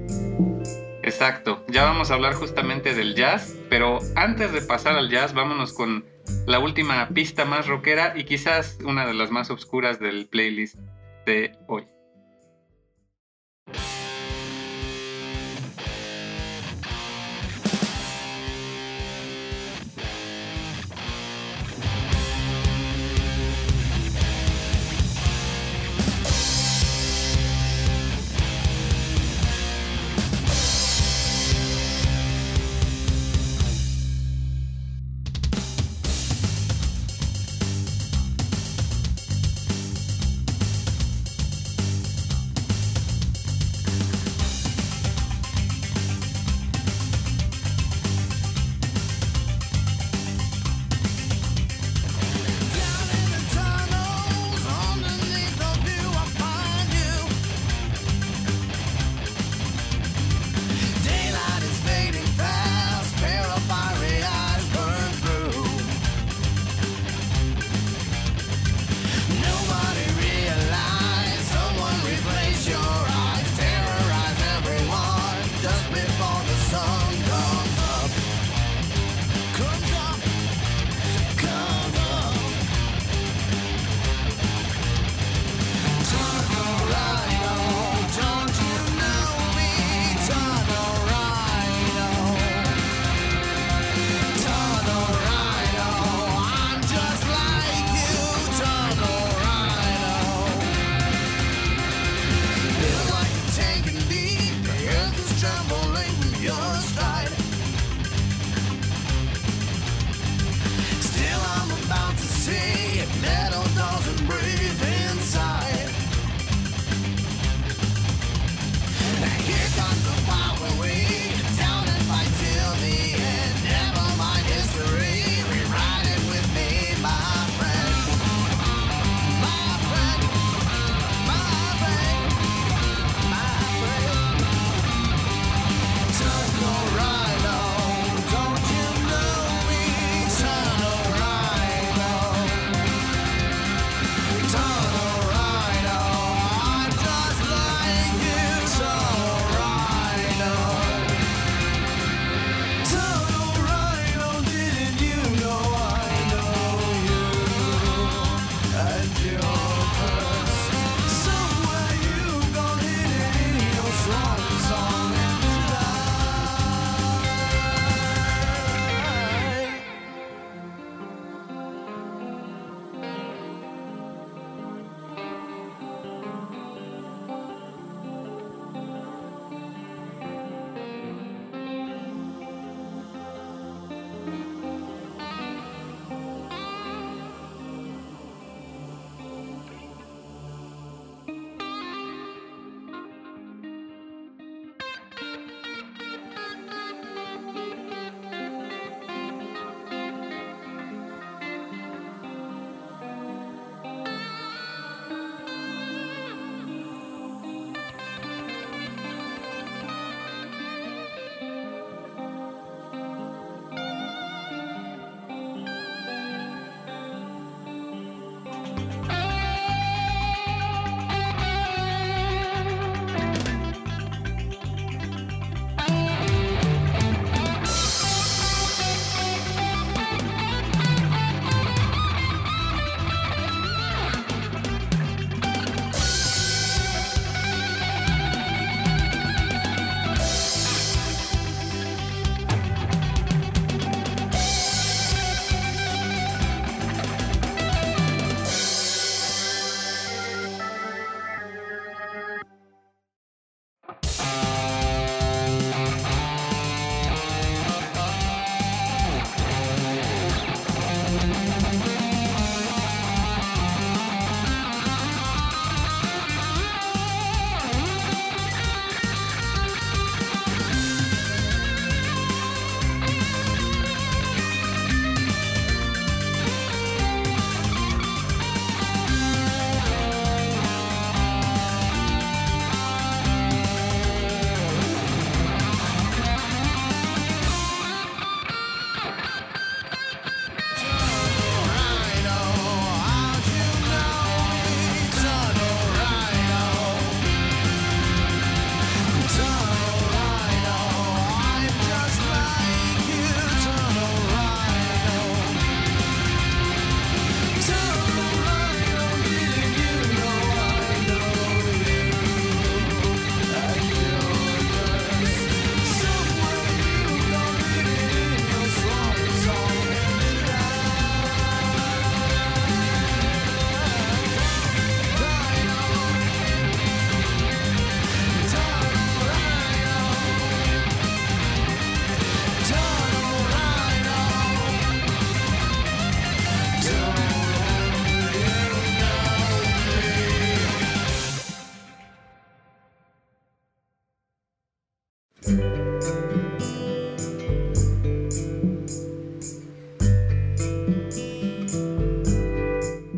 [1.05, 5.75] Exacto, ya vamos a hablar justamente del jazz, pero antes de pasar al jazz, vámonos
[5.75, 6.07] con
[6.47, 10.79] la última pista más rockera y quizás una de las más oscuras del playlist
[11.27, 11.87] de hoy.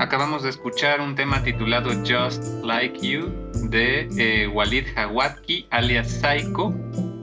[0.06, 6.72] Acabamos de escuchar un tema titulado Just Like You de eh, Walid Hawatki alias Psycho,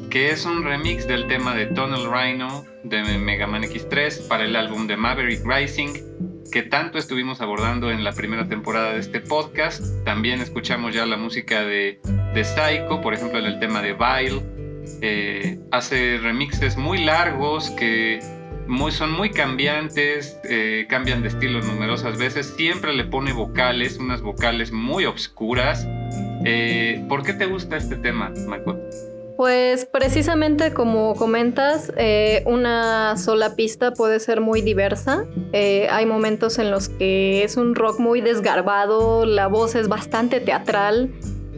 [0.09, 4.57] que es un remix del tema de Tunnel Rhino de Mega Man X3 para el
[4.57, 5.93] álbum de Maverick Rising,
[6.51, 9.81] que tanto estuvimos abordando en la primera temporada de este podcast.
[10.03, 12.01] También escuchamos ya la música de,
[12.33, 14.41] de Psycho, por ejemplo en el tema de Vile.
[15.01, 18.19] Eh, hace remixes muy largos que
[18.91, 24.71] son muy cambiantes, eh, cambian de estilo numerosas veces, siempre le pone vocales, unas vocales
[24.71, 25.87] muy obscuras.
[26.45, 28.79] Eh, ¿Por qué te gusta este tema, Makoto?
[29.37, 35.25] Pues precisamente como comentas, eh, una sola pista puede ser muy diversa.
[35.53, 41.11] hay momentos en los que es un rock muy desgarbado, la voz es bastante teatral,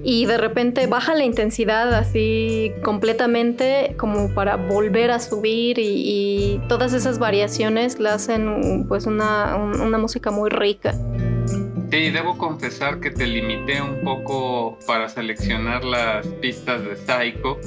[0.07, 6.93] y de repente baja la intensidad así completamente como para volver a subir y, todas
[6.93, 10.93] esas variaciones la hacen pues una, una, música muy rica.
[11.91, 17.59] Sí, debo confesar que te limité un poco para seleccionar las pistas de Psycho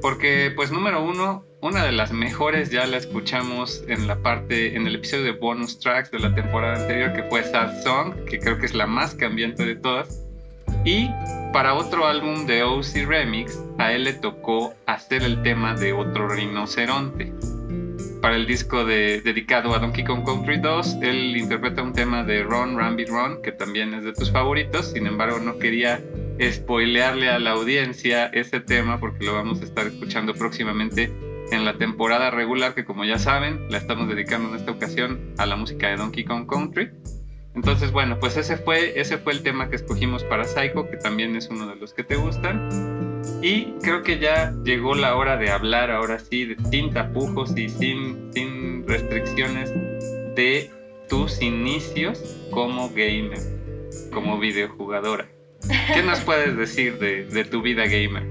[0.00, 4.86] porque pues número uno, una de las mejores ya la escuchamos en la parte, en
[4.86, 8.58] el episodio de bonus tracks de la temporada anterior que fue Sad Song, que creo
[8.58, 10.27] que es la más cambiante de todas.
[10.88, 11.10] Y
[11.52, 16.30] para otro álbum de OC Remix, a él le tocó hacer el tema de otro
[16.30, 17.30] rinoceronte.
[18.22, 22.78] Para el disco dedicado a Donkey Kong Country 2, él interpreta un tema de Ron
[22.78, 24.92] Rambit Ron, que también es de tus favoritos.
[24.92, 26.02] Sin embargo, no quería
[26.40, 31.12] spoilearle a la audiencia ese tema porque lo vamos a estar escuchando próximamente
[31.52, 35.44] en la temporada regular, que como ya saben, la estamos dedicando en esta ocasión a
[35.44, 36.88] la música de Donkey Kong Country.
[37.54, 41.34] Entonces, bueno, pues ese fue, ese fue el tema que escogimos para Psycho, que también
[41.36, 43.20] es uno de los que te gustan.
[43.42, 48.30] Y creo que ya llegó la hora de hablar ahora sí, sin tapujos y sin,
[48.32, 49.72] sin restricciones,
[50.34, 50.70] de
[51.08, 53.40] tus inicios como gamer,
[54.12, 55.26] como videojugadora.
[55.92, 58.24] ¿Qué nos puedes decir de, de tu vida gamer?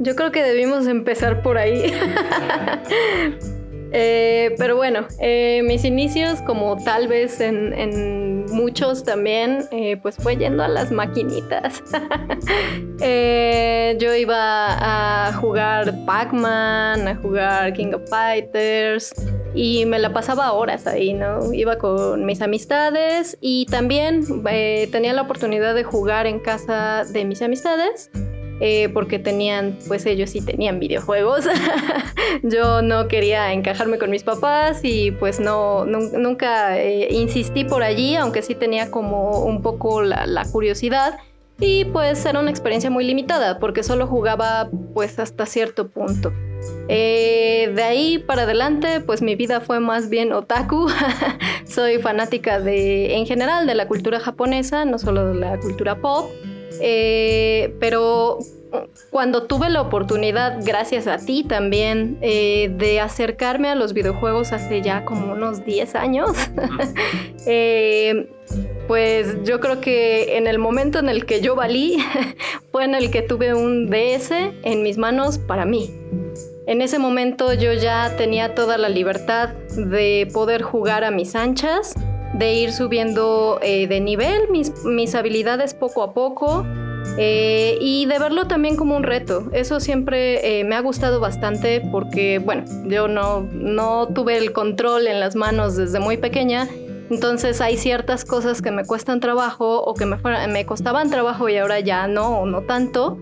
[0.00, 1.92] Yo creo que debimos empezar por ahí.
[3.92, 10.36] Eh, pero bueno, eh, mis inicios, como tal vez en, muchos también, eh, pues fue
[10.36, 11.82] yendo a las maquinitas.
[13.98, 19.12] yo iba a jugar Pac-Man, a jugar King of Fighters
[19.54, 21.52] y me la pasaba horas ahí, ¿no?
[21.52, 24.24] Iba con mis amistades y también
[24.90, 28.10] tenía la oportunidad de jugar en casa de mis amistades.
[28.60, 31.44] Eh, porque tenían, pues ellos sí tenían videojuegos.
[32.42, 38.16] Yo no quería encajarme con mis papás y pues no, nunca eh, insistí por allí,
[38.16, 41.18] aunque sí tenía como un poco la, curiosidad.
[41.60, 46.32] Y pues era una experiencia muy limitada porque solo jugaba pues hasta cierto punto.
[46.88, 50.88] Eh, de ahí para adelante, pues mi vida fue más bien otaku.
[51.64, 56.30] Soy fanática de, en general, de la cultura japonesa, no solo de la cultura pop.
[56.80, 58.38] Eh, pero
[59.10, 64.82] cuando tuve la oportunidad, gracias a ti también, eh, de acercarme a los videojuegos hace
[64.82, 66.30] ya como unos 10 años,
[67.46, 68.28] eh,
[68.86, 71.98] pues yo creo que en el momento en el que yo valí
[72.72, 74.30] fue en el que tuve un DS
[74.62, 75.90] en mis manos para mí.
[76.66, 81.94] En ese momento yo ya tenía toda la libertad de poder jugar a mis anchas
[82.34, 86.64] de ir subiendo eh, de nivel mis, mis, habilidades poco a poco
[87.16, 89.48] eh, y de verlo también como un reto.
[89.52, 95.06] Eso siempre eh, me ha gustado bastante porque, bueno, yo no, no tuve el control
[95.06, 96.68] en las manos desde muy pequeña.
[97.10, 100.18] Entonces hay ciertas cosas que me cuestan trabajo o que me,
[100.48, 103.18] me costaban trabajo y ahora ya no o no tanto.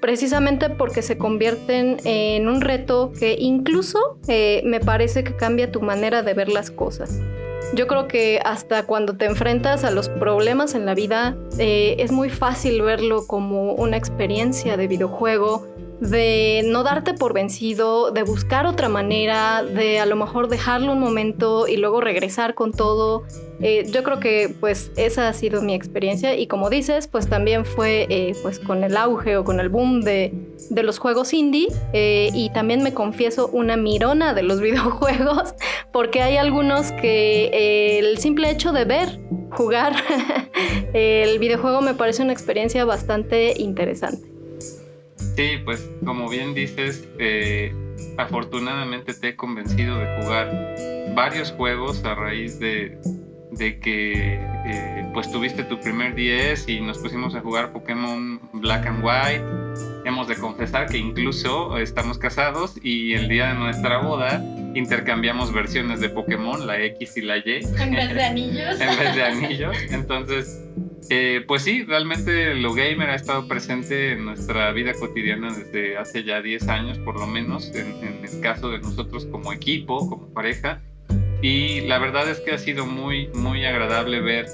[0.00, 6.24] precisamente porque se convierten en un reto que incluso me parece que cambia tu manera
[6.24, 7.20] de ver las cosas.
[7.74, 12.12] Yo creo que hasta cuando te enfrentas a los problemas en la vida, eh, es
[12.12, 15.66] muy fácil verlo como una experiencia de videojuego,
[16.00, 21.00] de no darte por vencido, de buscar otra manera, de a lo mejor dejarlo un
[21.00, 23.24] momento y luego regresar con todo.
[23.60, 27.64] Eh, yo creo que pues esa ha sido mi experiencia y como dices, pues también
[27.64, 30.32] fue eh, pues con el auge o con el boom de,
[30.70, 35.54] de los juegos indie eh, y también me confieso una mirona de los videojuegos
[35.92, 39.20] porque hay algunos que el simple hecho de ver
[39.50, 39.94] jugar
[40.92, 44.37] el videojuego me parece una experiencia bastante interesante.
[45.38, 47.72] Sí, pues como bien dices, eh,
[48.16, 50.74] afortunadamente te he convencido de jugar
[51.14, 52.98] varios juegos a raíz de,
[53.56, 59.04] que eh, pues tuviste tu primer 10 y nos pusimos a jugar Pokémon Black and
[59.04, 59.44] White.
[60.04, 64.42] Hemos de confesar que incluso estamos casados y el día de nuestra boda
[64.74, 67.60] intercambiamos versiones de Pokémon, la X y la Y.
[67.78, 68.80] En vez de anillos.
[68.80, 69.76] en vez de anillos.
[69.92, 70.64] Entonces,
[71.10, 76.24] eh, pues sí, realmente lo gamer ha estado presente en nuestra vida cotidiana desde hace
[76.24, 80.32] ya 10 años, por lo menos, en, en el caso de nosotros como equipo, como
[80.32, 80.82] pareja.
[81.40, 84.46] Y la verdad es que ha sido muy, muy agradable ver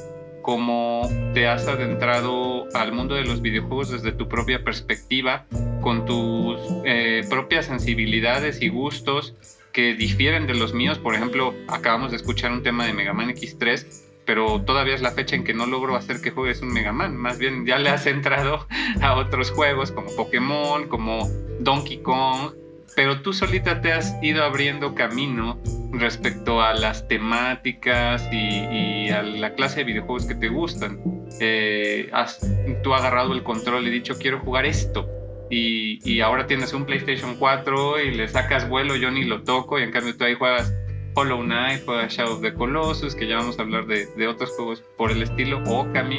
[0.44, 5.46] cómo te has adentrado al mundo de los videojuegos desde tu propia perspectiva,
[5.80, 9.34] con tus eh, propias sensibilidades y gustos
[9.72, 10.98] que difieren de los míos.
[10.98, 13.86] Por ejemplo, acabamos de escuchar un tema de Mega Man X3,
[14.26, 17.16] pero todavía es la fecha en que no logro hacer que juegues un Mega Man.
[17.16, 18.66] Más bien ya le has entrado
[19.02, 21.28] a otros juegos como Pokémon, como
[21.60, 22.52] Donkey Kong,
[22.96, 25.60] pero tú solita te has ido abriendo camino
[25.92, 31.00] respecto a las temáticas y, a la clase de videojuegos que te gustan.
[31.40, 32.40] Eh, has,
[32.82, 35.08] tú has agarrado el control y dicho quiero jugar esto.
[35.50, 39.82] Y, ahora tienes un PlayStation 4 y le sacas vuelo, yo ni lo toco y
[39.82, 40.72] en cambio tú ahí juegas
[41.14, 44.50] Hollow Knight, juegas Shadow of the Colossus, que ya vamos a hablar de, de otros
[44.50, 46.18] juegos por el estilo, Okami.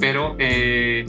[0.00, 1.06] Pero eh,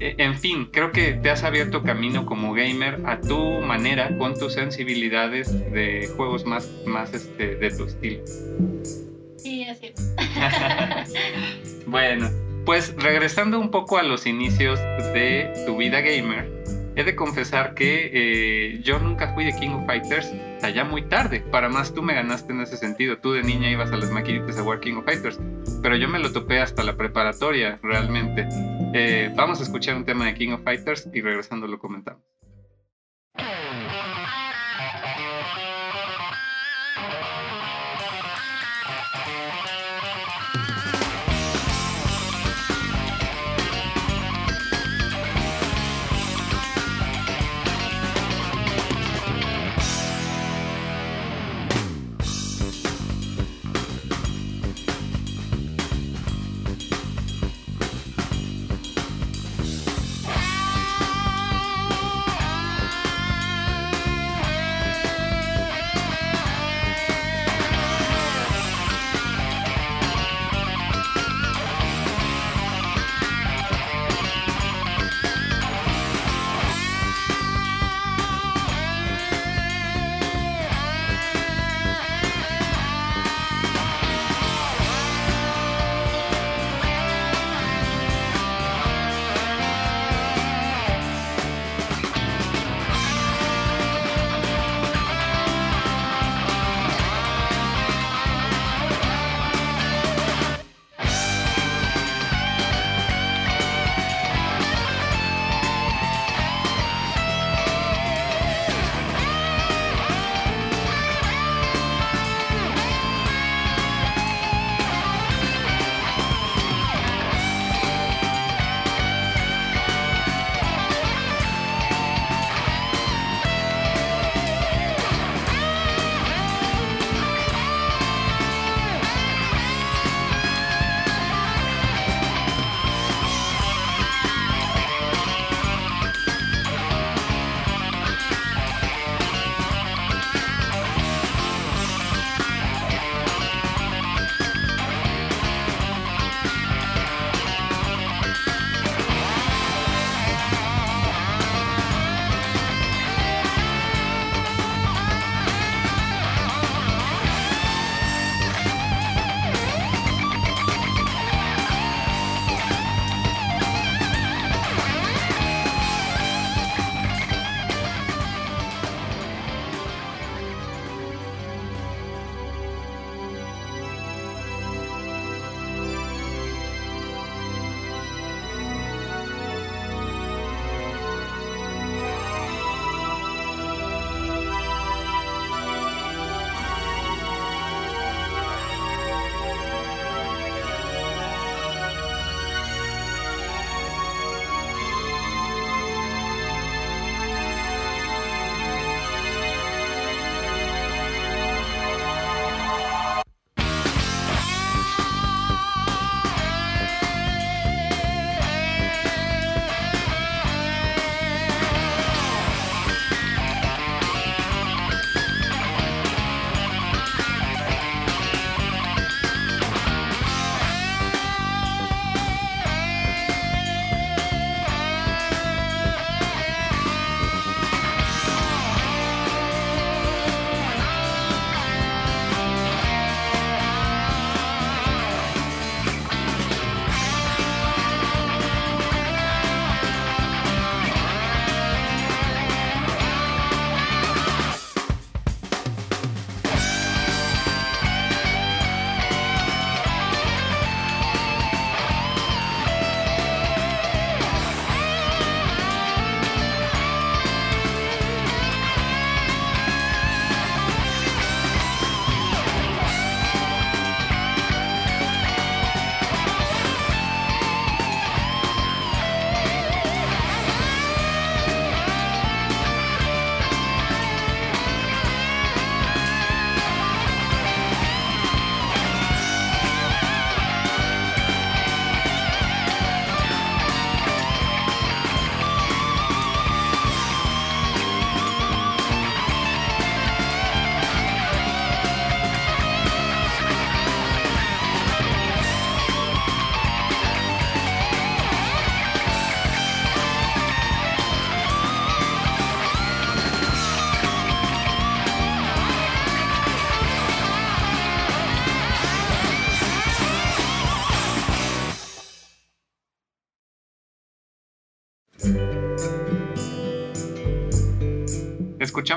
[0.00, 4.38] e, en fin, creo que te has abierto camino como gamer a tu manera, con
[4.38, 8.22] tus sensibilidades de juegos más, más este, de tu estilo.
[9.36, 11.86] Sí, así es.
[11.86, 12.28] bueno,
[12.64, 14.78] pues regresando un poco a los inicios
[15.12, 16.50] de tu vida gamer,
[16.96, 20.32] He de confesar que eh, yo nunca fui de King of Fighters
[20.64, 21.40] hasta ya muy tarde.
[21.40, 23.18] Para más, tú me ganaste en ese sentido.
[23.18, 25.38] Tú de niña ibas a las maquinitas a jugar King of Fighters.
[25.82, 28.48] Pero yo me lo topé hasta la preparatoria, realmente.
[28.94, 32.22] Eh, vamos a escuchar un tema de King of Fighters y regresando lo comentamos.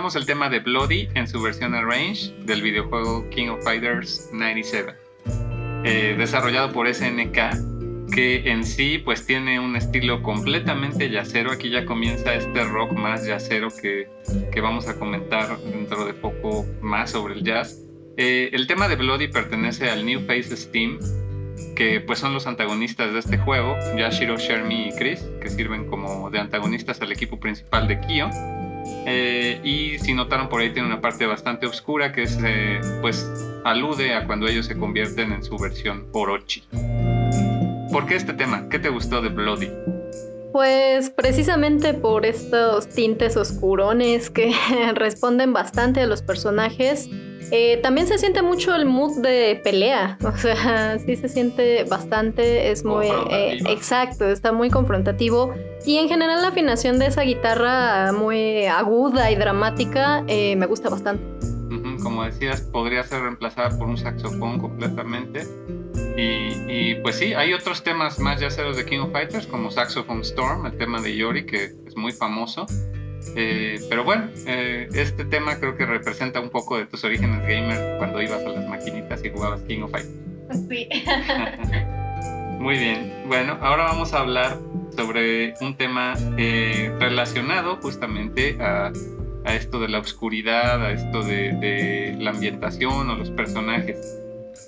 [0.08, 4.94] Escuchamos el tema de Bloody en su versión Arrange del videojuego King of Fighters 97,
[5.84, 7.38] eh, desarrollado por SNK,
[8.14, 11.52] que en sí pues tiene un estilo completamente yacero.
[11.52, 14.08] Aquí ya comienza este rock más yacero que,
[14.62, 17.84] vamos a comentar dentro de poco más sobre el jazz.
[18.16, 21.00] Eh, el tema de Bloody pertenece al New Faces Team,
[21.76, 26.30] que pues son los antagonistas de este juego, Yashiro, Shermie y Chris, que sirven como
[26.30, 28.30] de antagonistas al equipo principal de Kyo.
[29.06, 33.26] Eh, y si notaron por ahí tiene una parte bastante oscura que es, eh, pues
[33.64, 36.64] alude a cuando ellos se convierten en su versión Orochi.
[37.92, 38.68] ¿Por qué este tema?
[38.70, 39.72] ¿Qué te gustó de Bloody?
[40.52, 44.54] Pues precisamente por estos tintes oscurones que
[44.96, 47.10] responden bastante a los personajes
[47.52, 52.72] eh, también se siente mucho el mood de pelea, o sea, sí se siente bastante,
[52.72, 55.54] es muy eh, exacto, está muy confrontativo
[55.88, 60.90] y en general la afinación de esa guitarra muy aguda y dramática eh, me gusta
[60.90, 61.24] bastante.
[62.04, 65.48] Como decías, podría ser reemplazada por un saxofón completamente.
[66.18, 70.66] Y, pues sí, hay otros temas más yaceros de King of Fighters, como Saxophone Storm,
[70.66, 72.66] el tema de Yori, que es muy famoso.
[73.36, 77.98] Eh, pero bueno, eh, este tema creo que representa un poco de tus orígenes gamer
[77.98, 80.68] cuando ibas a las maquinitas y jugabas King of Fighters.
[80.70, 80.90] Sí.
[82.60, 83.24] Muy bien.
[83.28, 84.58] Bueno, ahora vamos a hablar
[84.98, 88.92] sobre un tema eh, relacionado justamente a,
[89.46, 93.98] esto de la oscuridad, a esto de, la ambientación o los personajes.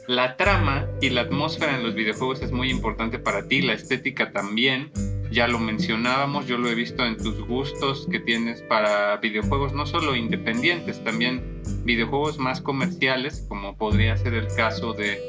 [0.08, 4.32] La trama y la atmósfera en los videojuegos es muy importante para ti, la estética
[4.32, 4.90] también
[5.32, 9.86] ya lo mencionábamos, yo lo he visto en tus gustos que tienes para videojuegos, no
[9.86, 15.20] solo independientes, también videojuegos más comerciales, como podría ser el caso de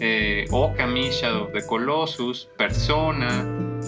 [0.00, 3.44] eh, Okami, Shadow of the Colossus, Persona.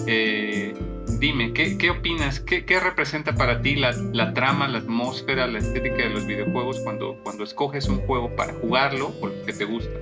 [0.07, 0.73] Eh,
[1.19, 2.39] dime, ¿qué, opinas?
[2.39, 7.43] ¿Qué, representa para ti la, trama, la atmósfera, la estética de los videojuegos cuando, cuando
[7.43, 10.01] escoges un juego para jugarlo o los que te gustan?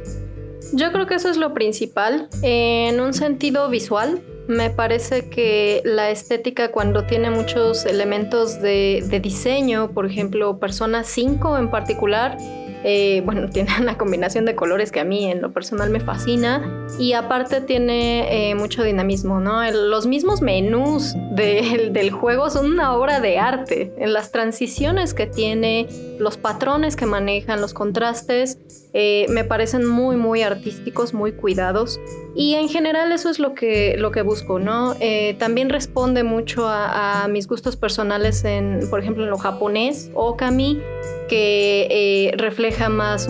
[0.73, 2.29] Yo creo que eso es lo principal.
[2.41, 9.91] En un sentido visual, me parece que la estética cuando tiene muchos elementos de, diseño,
[9.91, 12.37] por ejemplo, Persona 5 en particular,
[12.83, 16.87] eh, bueno, tiene una combinación de colores que a mí en lo personal me fascina
[16.99, 19.61] y aparte tiene eh, mucho dinamismo, ¿no?
[19.71, 25.87] los mismos menús del juego son una obra de arte, en las transiciones que tiene,
[26.19, 28.57] los patrones que manejan, los contrastes,
[28.93, 31.99] eh, me parecen muy, muy artísticos, muy cuidados.
[32.35, 34.95] Y en general eso es lo que, lo que busco, ¿no?
[34.99, 40.81] Eh, también responde mucho a, mis gustos personales en, por ejemplo, en lo japonés, okami,
[41.29, 43.29] que eh, refleja más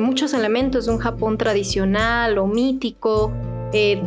[0.00, 3.32] muchos elementos de un Japón tradicional o mítico.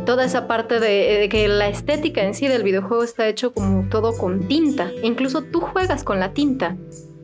[0.04, 3.88] Toda esa parte de, de, que la estética en sí del videojuego está hecho como
[3.88, 4.90] todo con tinta.
[5.02, 6.76] Incluso tú juegas con la tinta.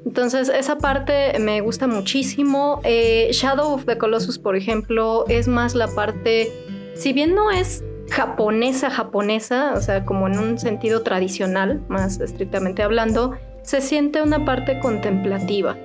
[0.07, 2.81] Entonces, esa parte me gusta muchísimo.
[2.85, 6.53] Eh, Shadow of the Colossus, por ejemplo, es más la parte,
[6.95, 12.85] si bien no es japonesa, japonesa, o sea, como en un sentido tradicional, más estrictamente
[12.85, 15.77] hablando, se siente una parte contemplativa.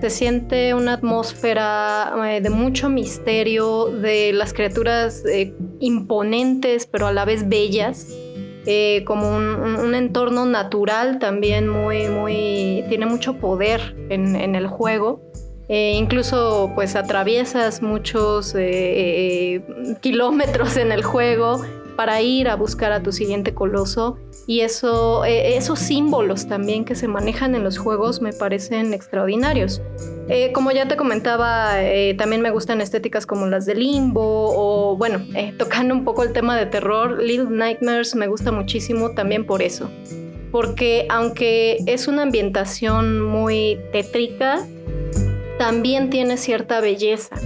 [0.00, 7.12] Se siente una atmósfera eh, de mucho misterio, de las criaturas eh, imponentes, pero a
[7.12, 8.06] la vez bellas
[8.64, 15.20] eh, como un, entorno natural también muy, muy, tiene mucho poder en, el juego.
[15.68, 18.54] Incluso pues atraviesas muchos
[20.00, 21.62] kilómetros en el juego
[21.98, 27.08] para ir a buscar a tu siguiente coloso y eh, esos símbolos también que se
[27.08, 29.82] manejan en los juegos me parecen extraordinarios.
[30.28, 34.96] Eh, como ya te comentaba, eh, también me gustan estéticas como las de Limbo o
[34.96, 35.26] bueno,
[35.58, 39.90] tocando un poco el tema de terror, Little Nightmares me gusta muchísimo también por eso.
[40.52, 44.64] Porque aunque es una ambientación muy tétrica,
[45.58, 47.40] también tiene cierta belleza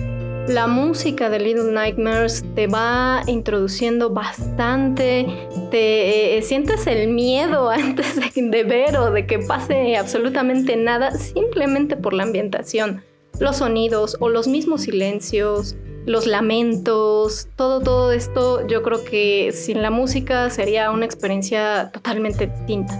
[0.48, 5.27] la música de Little Nightmares te va introduciendo bastante,
[5.70, 11.97] te eh, sientes el miedo antes de, ver o de que pase absolutamente nada, simplemente
[11.97, 13.02] por la ambientación,
[13.39, 19.81] los sonidos o los mismos silencios, los lamentos, todo, todo esto, yo creo que sin
[19.82, 22.94] la música sería una experiencia totalmente distinta.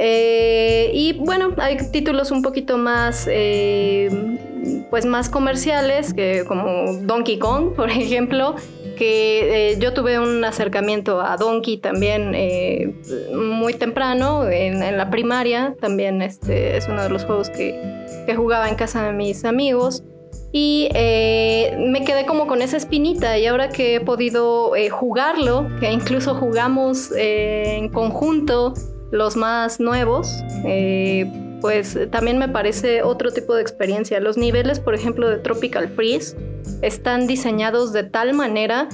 [0.00, 4.08] Eh, y bueno, hay títulos un poquito más eh,
[4.90, 8.54] pues más comerciales, que como Donkey Kong, por ejemplo,
[8.96, 12.94] que eh, yo tuve un acercamiento a Donkey también eh,
[13.32, 17.96] muy temprano, en, la primaria, también este, es uno de los juegos que,
[18.36, 20.02] jugaba en casa de mis amigos.
[20.52, 25.90] Y eh, me quedé como con esa espinita y ahora que he podido jugarlo, que
[25.90, 28.74] incluso jugamos en conjunto
[29.10, 30.42] los más nuevos,
[31.60, 34.20] pues también me parece otro tipo de experiencia.
[34.20, 36.36] Los niveles, por ejemplo, de Tropical Freeze
[36.82, 38.88] están diseñados de tal manera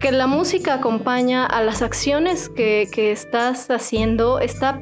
[0.00, 4.80] que la música acompaña a las acciones que, estás haciendo, está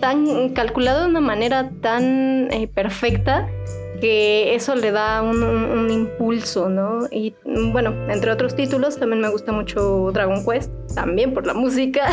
[0.00, 3.48] tan calculado de una manera tan eh, perfecta
[4.00, 7.06] que eso le da un, impulso, ¿no?
[7.10, 12.08] Y bueno, entre otros títulos, también me gusta mucho Dragon Quest, también por la música.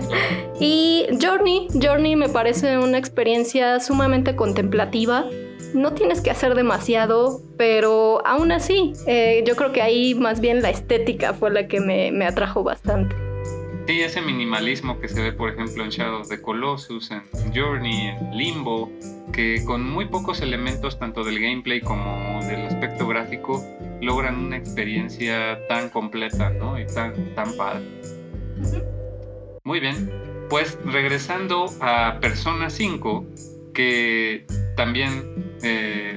[0.60, 5.26] y Journey, Journey me parece una experiencia sumamente contemplativa.
[5.74, 10.62] No tienes que hacer demasiado, pero aún así, eh, yo creo que ahí más bien
[10.62, 13.27] la estética fue la que me, me atrajo bastante.
[13.88, 17.22] Sí, ese minimalismo que se ve, por ejemplo, en Shadow of the Colossus, en
[17.54, 18.92] Journey, en Limbo,
[19.32, 23.64] que con muy pocos elementos, tanto del gameplay como del aspecto gráfico,
[24.02, 26.78] logran una experiencia tan completa, ¿no?
[26.78, 27.86] Y tan, tan padre.
[29.64, 30.12] Muy bien,
[30.50, 33.26] pues regresando a Persona 5,
[33.72, 34.44] que
[34.76, 36.14] también eh,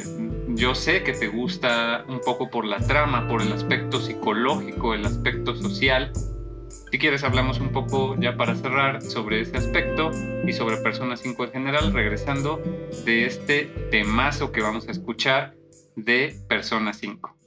[0.50, 5.06] yo sé que te gusta un poco por la trama, por el aspecto psicológico, el
[5.06, 6.12] aspecto social,
[6.92, 10.12] si quieres hablamos un poco ya para cerrar sobre ese aspecto
[10.46, 12.62] y sobre Persona 5 en general, regresando
[13.06, 15.56] de este temazo que vamos a escuchar
[15.96, 17.41] de Persona 5.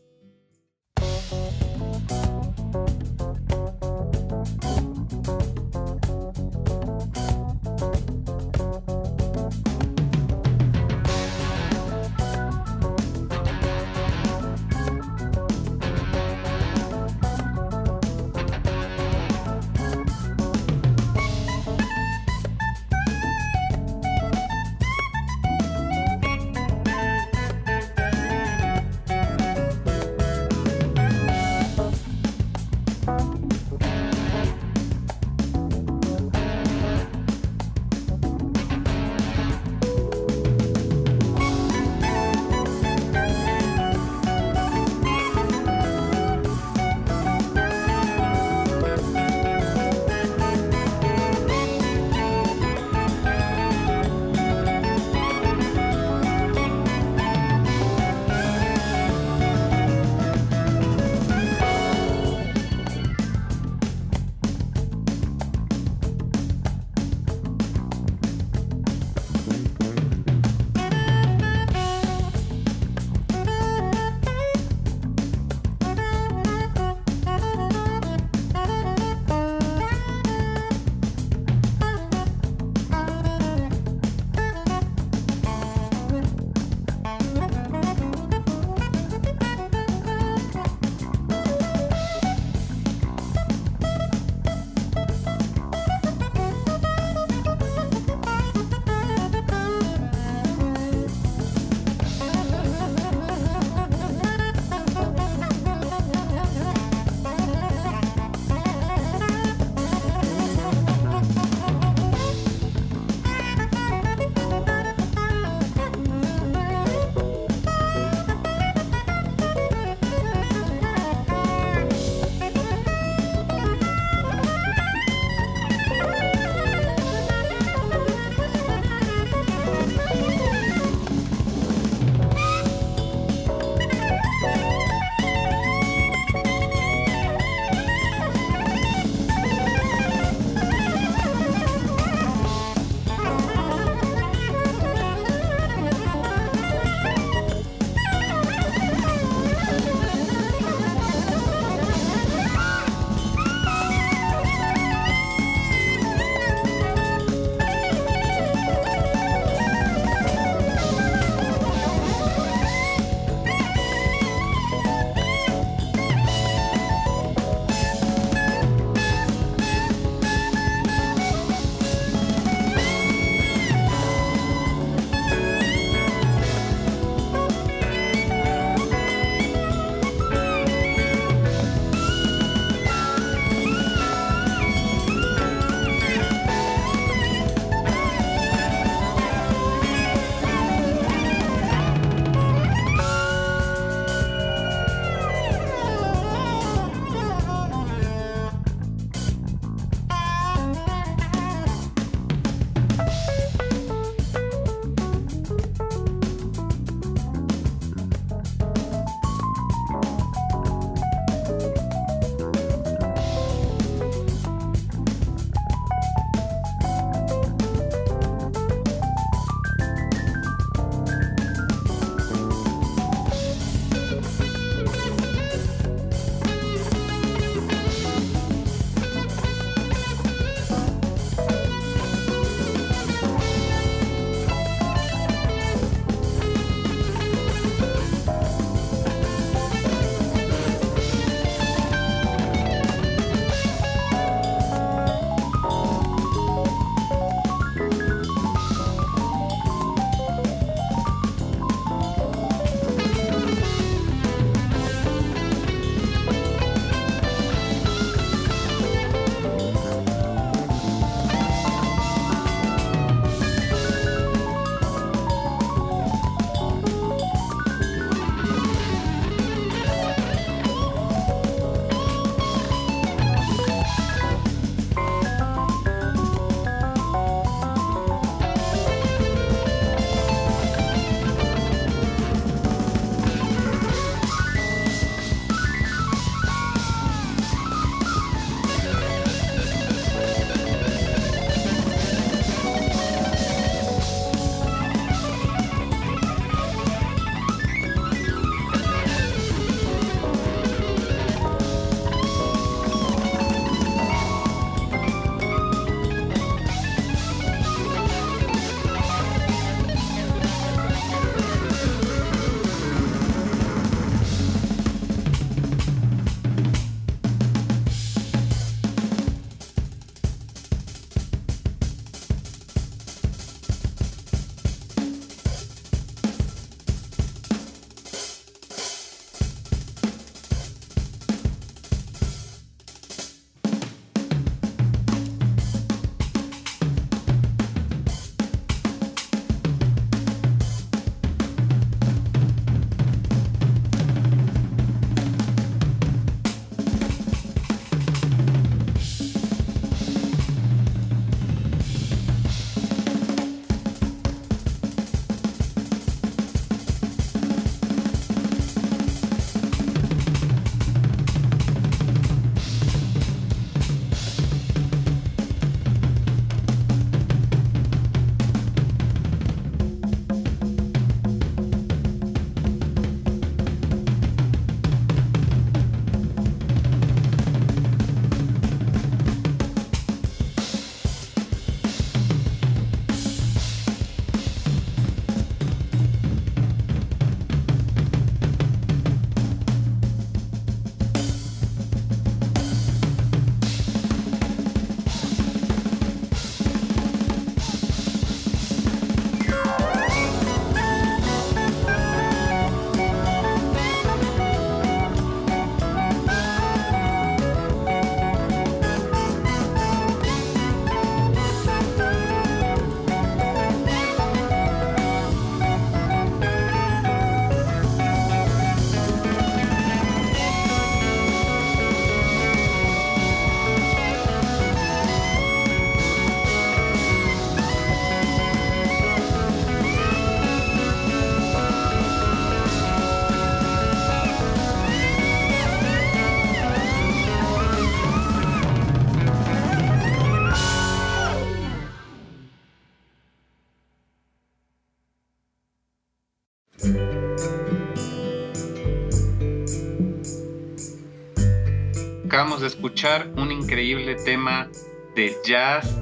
[452.67, 454.71] Escuchar un increíble tema
[455.15, 456.01] de jazz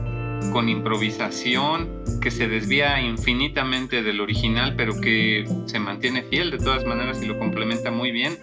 [0.52, 6.84] con improvisación que se desvía infinitamente del original, pero que se mantiene fiel de todas
[6.84, 8.38] maneras y lo complementa muy bien.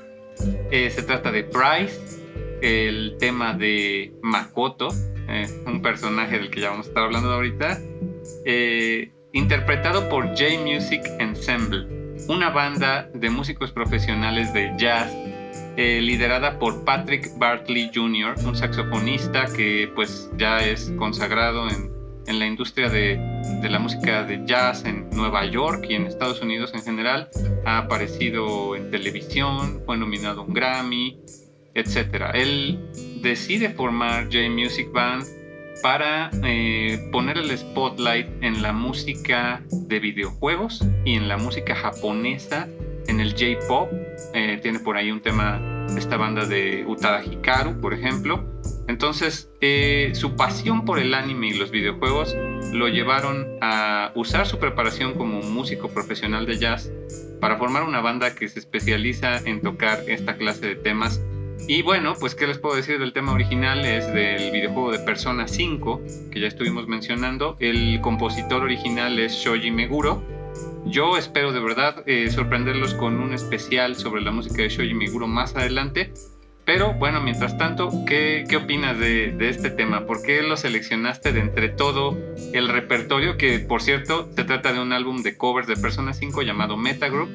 [0.72, 2.22] Eh, se trata de Price,
[2.62, 4.90] el tema de Makoto,
[5.28, 7.80] eh, un personaje del que ya vamos a estar hablando ahorita,
[8.46, 11.88] eh, interpretado por J Music Ensemble,
[12.28, 15.12] una banda de músicos profesionales de jazz
[15.78, 21.98] eh, liderada por Patrick Bartley Jr., un saxofonista que pues ya es consagrado en,
[22.28, 23.18] la industria de,
[23.64, 27.28] la música de jazz en Nueva York y en Estados Unidos en general.
[27.66, 31.20] Ha aparecido en televisión, fue nominado a un Grammy,
[31.74, 32.26] etc.
[32.36, 32.80] Él
[33.24, 35.26] decide formar J Music Band
[35.82, 42.68] para eh, poner el spotlight en la música de videojuegos y en la música japonesa
[43.08, 43.90] en el J-Pop.
[44.34, 45.62] Eh, tiene por ahí un tema
[45.98, 48.44] esta banda de Utada Hikaru, por ejemplo.
[48.88, 52.36] Entonces, eh, su pasión por el anime y los videojuegos
[52.74, 56.92] lo llevaron a usar su preparación como músico profesional de jazz
[57.40, 61.22] para formar una banda que se especializa en tocar esta clase de temas.
[61.68, 65.48] Y bueno, pues qué les puedo decir del tema original es del videojuego de Persona
[65.48, 66.02] 5,
[66.32, 67.58] que ya estuvimos mencionando.
[67.60, 70.24] El compositor original es Shoji Meguro,
[70.90, 75.28] yo espero de verdad eh, sorprenderlos con un especial sobre la música de Shoji Meguro
[75.28, 76.14] más adelante.
[76.66, 80.06] Pero bueno, mientras tanto, ¿qué, qué opinas de, de, este tema?
[80.06, 82.16] ¿Por qué lo seleccionaste de entre todo
[82.54, 83.38] el repertorio?
[83.38, 87.30] Que por cierto, se trata de un álbum de covers de Persona 5 llamado Metagroup.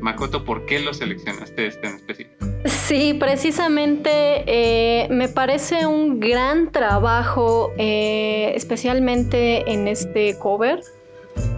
[0.00, 2.46] Makoto, ¿por qué lo seleccionaste este en específico?
[2.64, 10.80] Sí, precisamente eh, me parece un gran trabajo, eh, especialmente en este cover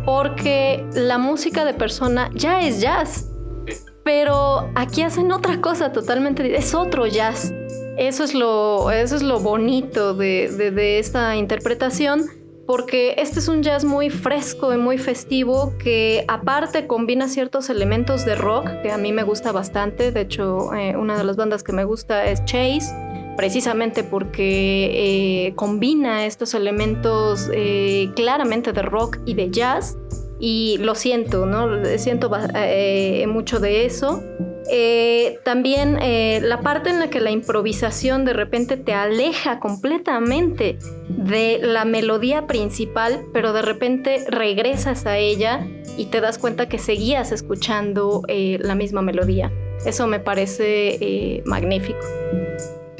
[0.04, 3.28] porque la música de persona ya es jazz,
[4.04, 7.52] pero aquí hacen otra cosa totalmente, es otro jazz.
[7.96, 12.24] Eso es lo, eso es lo bonito de, esta interpretación,
[12.66, 18.24] porque este es un jazz muy fresco y muy festivo que aparte combina ciertos elementos
[18.24, 20.12] de rock que a mí me gusta bastante.
[20.12, 23.09] De hecho, eh, una de las bandas que me gusta es Chase
[23.40, 29.96] precisamente porque eh, combina estos elementos eh, claramente de rock y de jazz
[30.38, 31.82] y lo siento, ¿no?
[31.96, 34.22] Siento eh, mucho de eso.
[35.42, 35.98] también
[36.42, 42.46] la parte en la que la improvisación de repente te aleja completamente de la melodía
[42.46, 48.74] principal, pero de repente regresas a ella y te das cuenta que seguías escuchando la
[48.74, 49.50] misma melodía.
[49.86, 52.04] Eso me parece magnífico.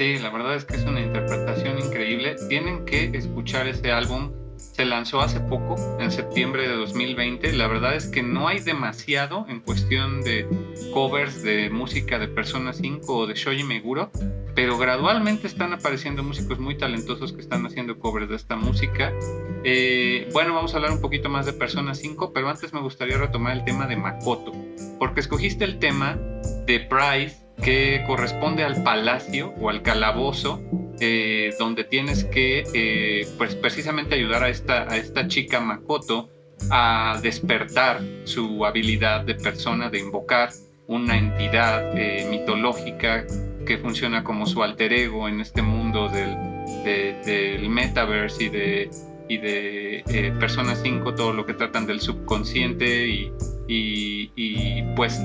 [0.01, 2.35] Sí, la verdad es que es una interpretación increíble.
[2.49, 4.31] Tienen que escuchar ese álbum.
[4.57, 7.53] Se lanzó hace poco, en septiembre de 2020.
[7.53, 10.47] La verdad es que no hay demasiado en cuestión de
[10.91, 14.09] covers de música de Persona 5 o de Shoji Meguro,
[14.55, 19.13] pero gradualmente están apareciendo músicos muy talentosos que están haciendo covers de esta música.
[19.63, 23.19] Eh, bueno, vamos a hablar un poquito más de Persona 5, pero antes me gustaría
[23.19, 24.51] retomar el tema de Makoto,
[24.97, 26.17] porque escogiste el tema
[26.65, 30.61] de Price que corresponde al palacio o al calabozo
[30.99, 36.29] eh, donde tienes que eh, pues precisamente ayudar a esta, a esta chica Makoto
[36.69, 40.51] a despertar su habilidad de persona de invocar
[40.85, 43.25] una entidad eh, mitológica
[43.65, 46.35] que funciona como su alter ego en este mundo del,
[47.25, 48.89] del metaverse y de,
[49.27, 53.31] y de Persona 5, todo lo que tratan del subconsciente y,
[53.67, 55.19] y, y pues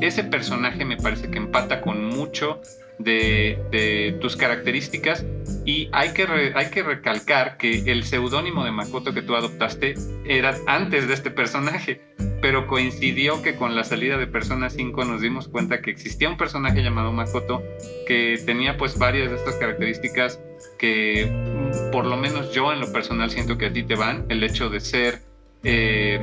[0.00, 2.60] ese personaje me parece que empata con mucho
[2.98, 5.24] de, tus características
[5.64, 9.94] y hay que, hay que recalcar que el seudónimo de Makoto que tú adoptaste
[10.24, 12.00] era antes de este personaje,
[12.40, 16.36] pero coincidió que con la salida de Persona 5 nos dimos cuenta que existía un
[16.36, 17.62] personaje llamado Makoto
[18.06, 20.40] que tenía pues varias de estas características
[20.78, 24.26] que mm, por lo menos yo en lo personal siento que a ti te van,
[24.28, 25.20] el hecho de ser
[25.64, 26.20] eh,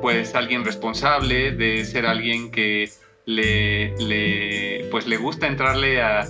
[0.00, 2.90] pues alguien responsable, de ser alguien que
[3.28, 6.26] le, pues le gusta entrarle a,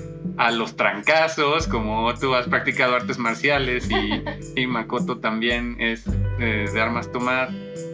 [0.53, 6.05] los trancazos, como tú has practicado artes marciales y, Makoto también es
[6.39, 7.51] eh, de armas tomar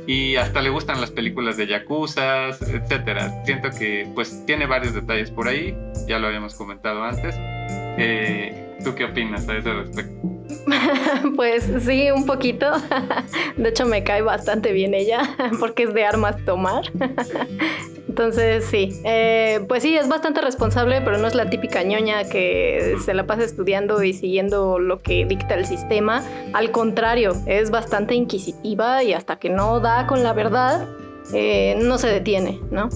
[0.07, 3.43] y hasta le gustan las películas de yakuza, etcétera.
[3.47, 5.75] Siento que pues tiene varios detalles por ahí,
[6.07, 7.35] ya lo habíamos comentado antes.
[7.39, 10.34] Eh, ¿Tú qué opinas a ese respecto?
[11.37, 12.71] pues sí, un poquito.
[13.57, 15.23] De hecho, me cae bastante bien ella
[15.61, 16.85] porque es de armas tomar.
[18.09, 22.97] Entonces, sí, eh, pues sí, es bastante responsable, pero no es la típica ñoña que
[23.05, 26.23] se la pasa estudiando y siguiendo lo que dicta el sistema.
[26.53, 30.87] Al contrario, es bastante inquisitiva y hasta que no da con la verdad,
[31.33, 32.89] eh, no se detiene, ¿no?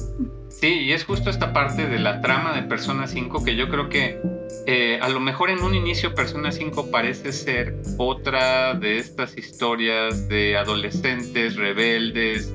[0.60, 3.88] Sí, y es justo esta parte de la trama de Persona 5 que yo creo
[3.88, 4.20] que
[4.66, 10.28] eh, a lo mejor en un inicio Persona 5 parece ser otra de estas historias
[10.28, 12.52] de adolescentes rebeldes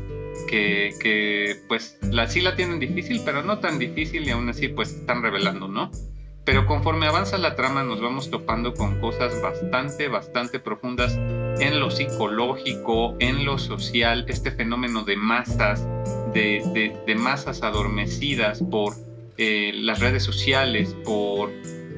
[0.50, 4.92] que, pues la, sí la tienen difícil, pero no tan difícil y aún así pues
[4.94, 5.90] están revelando, ¿no?
[6.46, 11.90] Pero conforme avanza la trama nos vamos topando con cosas bastante, bastante profundas en lo
[11.90, 15.88] psicológico, en lo social, este fenómeno de masas,
[16.34, 18.96] de, de, masas adormecidas por
[19.38, 21.52] eh, las redes sociales, por,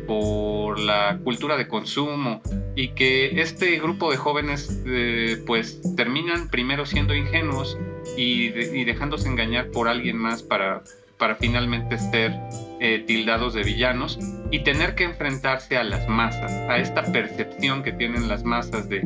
[0.08, 2.42] por la cultura de consumo
[2.76, 7.78] y que este grupo de jóvenes eh, pues terminan primero siendo ingenuos
[8.18, 10.84] y, y dejándose engañar por alguien más para
[11.18, 12.34] para finalmente ser
[12.80, 14.20] eh, tildados de villanos
[14.52, 19.02] y tener que enfrentarse a las masas, a esta percepción que tienen las masas de,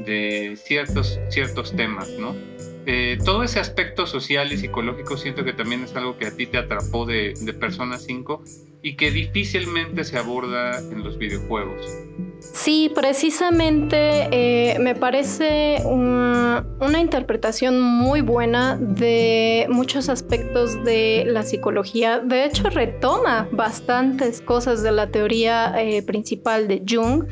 [0.00, 2.34] de ciertos, ciertos temas, ¿no?
[2.86, 6.46] Eh, todo ese aspecto social y psicológico siento que también es algo que a ti
[6.46, 8.42] te atrapó de, de Persona 5
[8.82, 11.86] y que difícilmente se aborda en los videojuegos.
[12.52, 16.64] Sí, precisamente eh, me parece una,
[17.00, 22.20] interpretación muy buena de muchos aspectos de la psicología.
[22.20, 27.24] De hecho, retoma bastantes cosas de la teoría eh, principal de Jung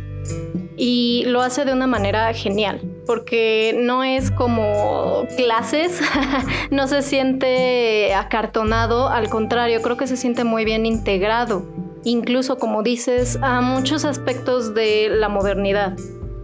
[0.77, 6.01] y lo hace de una manera genial, porque no es como clases,
[6.70, 11.66] no se siente acartonado, al contrario, creo que se siente muy bien integrado
[12.05, 15.97] incluso como dices, a muchos aspectos de la modernidad,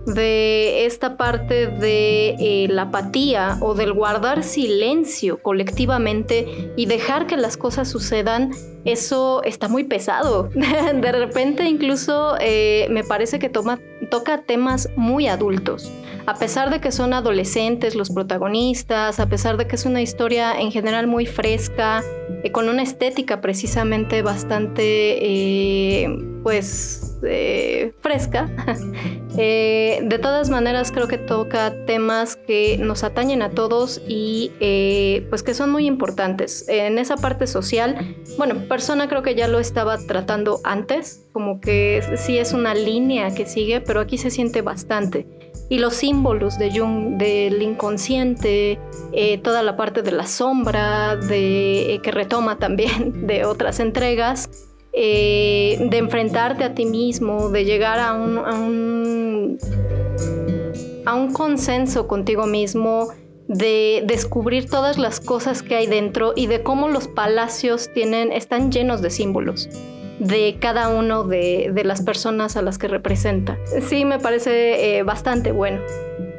[0.07, 7.37] de esta parte de eh, la apatía o del guardar silencio colectivamente y dejar que
[7.37, 8.53] las cosas sucedan,
[8.85, 10.49] eso está muy pesado.
[10.55, 13.79] de repente incluso eh, me parece que toma,
[14.11, 15.93] toca temas muy adultos
[16.29, 20.61] a pesar de que son adolescentes los protagonistas, a pesar de que es una historia
[20.61, 22.05] en general muy fresca,
[22.45, 28.47] eh, con una estética precisamente bastante, eh, pues, eh, fresca,
[29.35, 34.53] de todas maneras creo que toca temas que nos atañen a todos y
[35.31, 36.69] pues que son muy importantes.
[36.69, 42.03] En esa parte social, bueno, persona creo que ya lo estaba tratando antes, como que
[42.17, 45.38] sí es una línea que sigue, pero aquí se siente bastante
[45.69, 48.79] y los símbolos de Jung, del inconsciente,
[49.13, 54.51] eh, toda la parte de la sombra, de, eh, que retoma también de otras entregas,
[54.93, 59.59] eh, de enfrentarte a ti mismo, de llegar a un, a un,
[61.05, 63.09] a un consenso contigo mismo,
[63.47, 68.71] de descubrir todas las cosas que hay dentro y de cómo los palacios tienen, están
[68.71, 69.69] llenos de símbolos
[70.19, 73.59] de cada uno de, las personas a las que representa.
[73.81, 75.81] Sí, me parece eh, bastante bueno.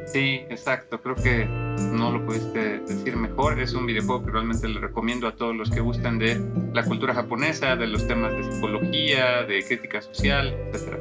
[0.06, 1.00] Sí, exacto.
[1.00, 3.60] Creo que no lo pudiste decir mejor.
[3.60, 6.40] Es un videojuego que realmente le recomiendo a todos los que gustan de
[6.72, 10.98] la cultura japonesa, de los temas de psicología, de crítica social, etc.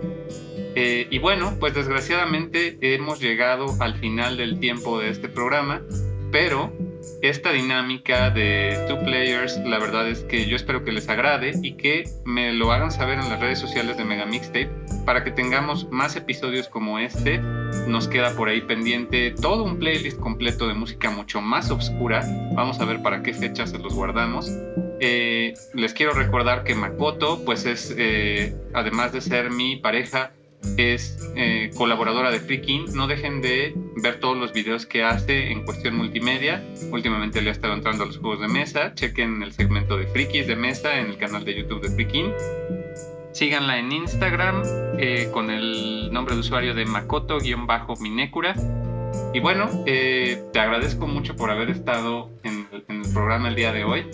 [0.76, 5.82] Eh, y bueno, pues desgraciadamente hemos llegado al final del tiempo de este programa,
[6.32, 6.72] pero
[7.22, 11.74] esta dinámica de two players, la verdad es que yo espero que les agrade y
[11.74, 14.70] que me lo hagan saber en las redes sociales de Mega Mixtape
[15.06, 17.40] para que tengamos más episodios como este.
[17.88, 22.24] Nos queda por ahí pendiente todo un playlist completo de música mucho más oscura.
[22.54, 24.52] Vamos a ver para qué fecha se los guardamos.
[25.00, 30.34] Eh, les quiero recordar que Makoto, pues es, eh, además de ser mi pareja,
[30.78, 32.94] es eh, colaboradora de Freaking.
[32.94, 36.64] No dejen de ver todos los videos que hace en cuestión multimedia.
[36.92, 38.94] Últimamente le ha estado entrando a los juegos de mesa.
[38.96, 42.34] Chequen el segmento de Frikis de mesa en el canal de YouTube de Freaking.
[43.32, 44.64] Síganla en Instagram
[44.98, 48.56] eh, con el nombre de usuario de Makoto-Minekura.
[49.34, 53.84] Y bueno, eh, te agradezco mucho por haber estado en el programa el día de
[53.84, 54.06] hoy.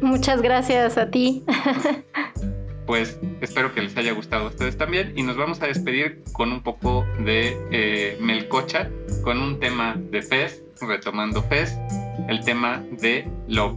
[0.00, 1.44] Muchas gracias a ti.
[2.86, 6.52] pues espero que les haya gustado a ustedes también y nos vamos a despedir con
[6.52, 8.90] un poco de eh, melcocha,
[9.22, 11.76] con un tema de Fez, retomando Fez,
[12.28, 13.76] el tema de Love.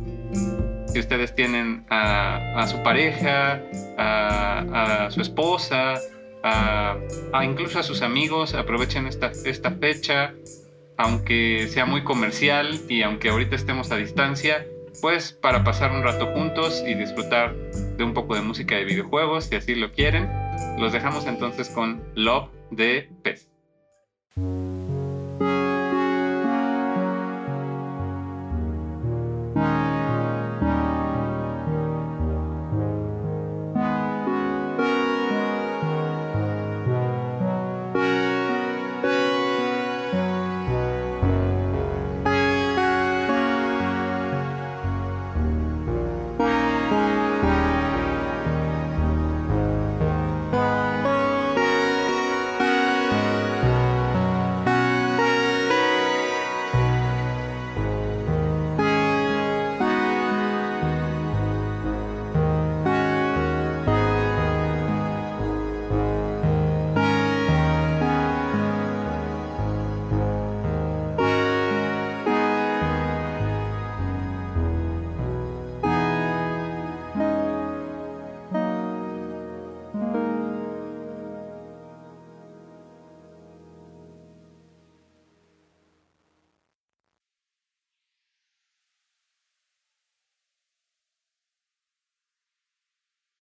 [0.87, 3.61] Si ustedes tienen a, su pareja,
[3.97, 5.95] a, su esposa,
[6.43, 6.97] a,
[7.43, 10.33] incluso a sus amigos, aprovechen esta, esta fecha,
[10.97, 14.65] aunque sea muy comercial y aunque ahorita estemos a distancia,
[15.01, 17.55] pues para pasar un rato juntos y disfrutar
[17.97, 20.29] de un poco de música de videojuegos, si así lo quieren.
[20.77, 23.49] Los dejamos entonces con Love de Pez.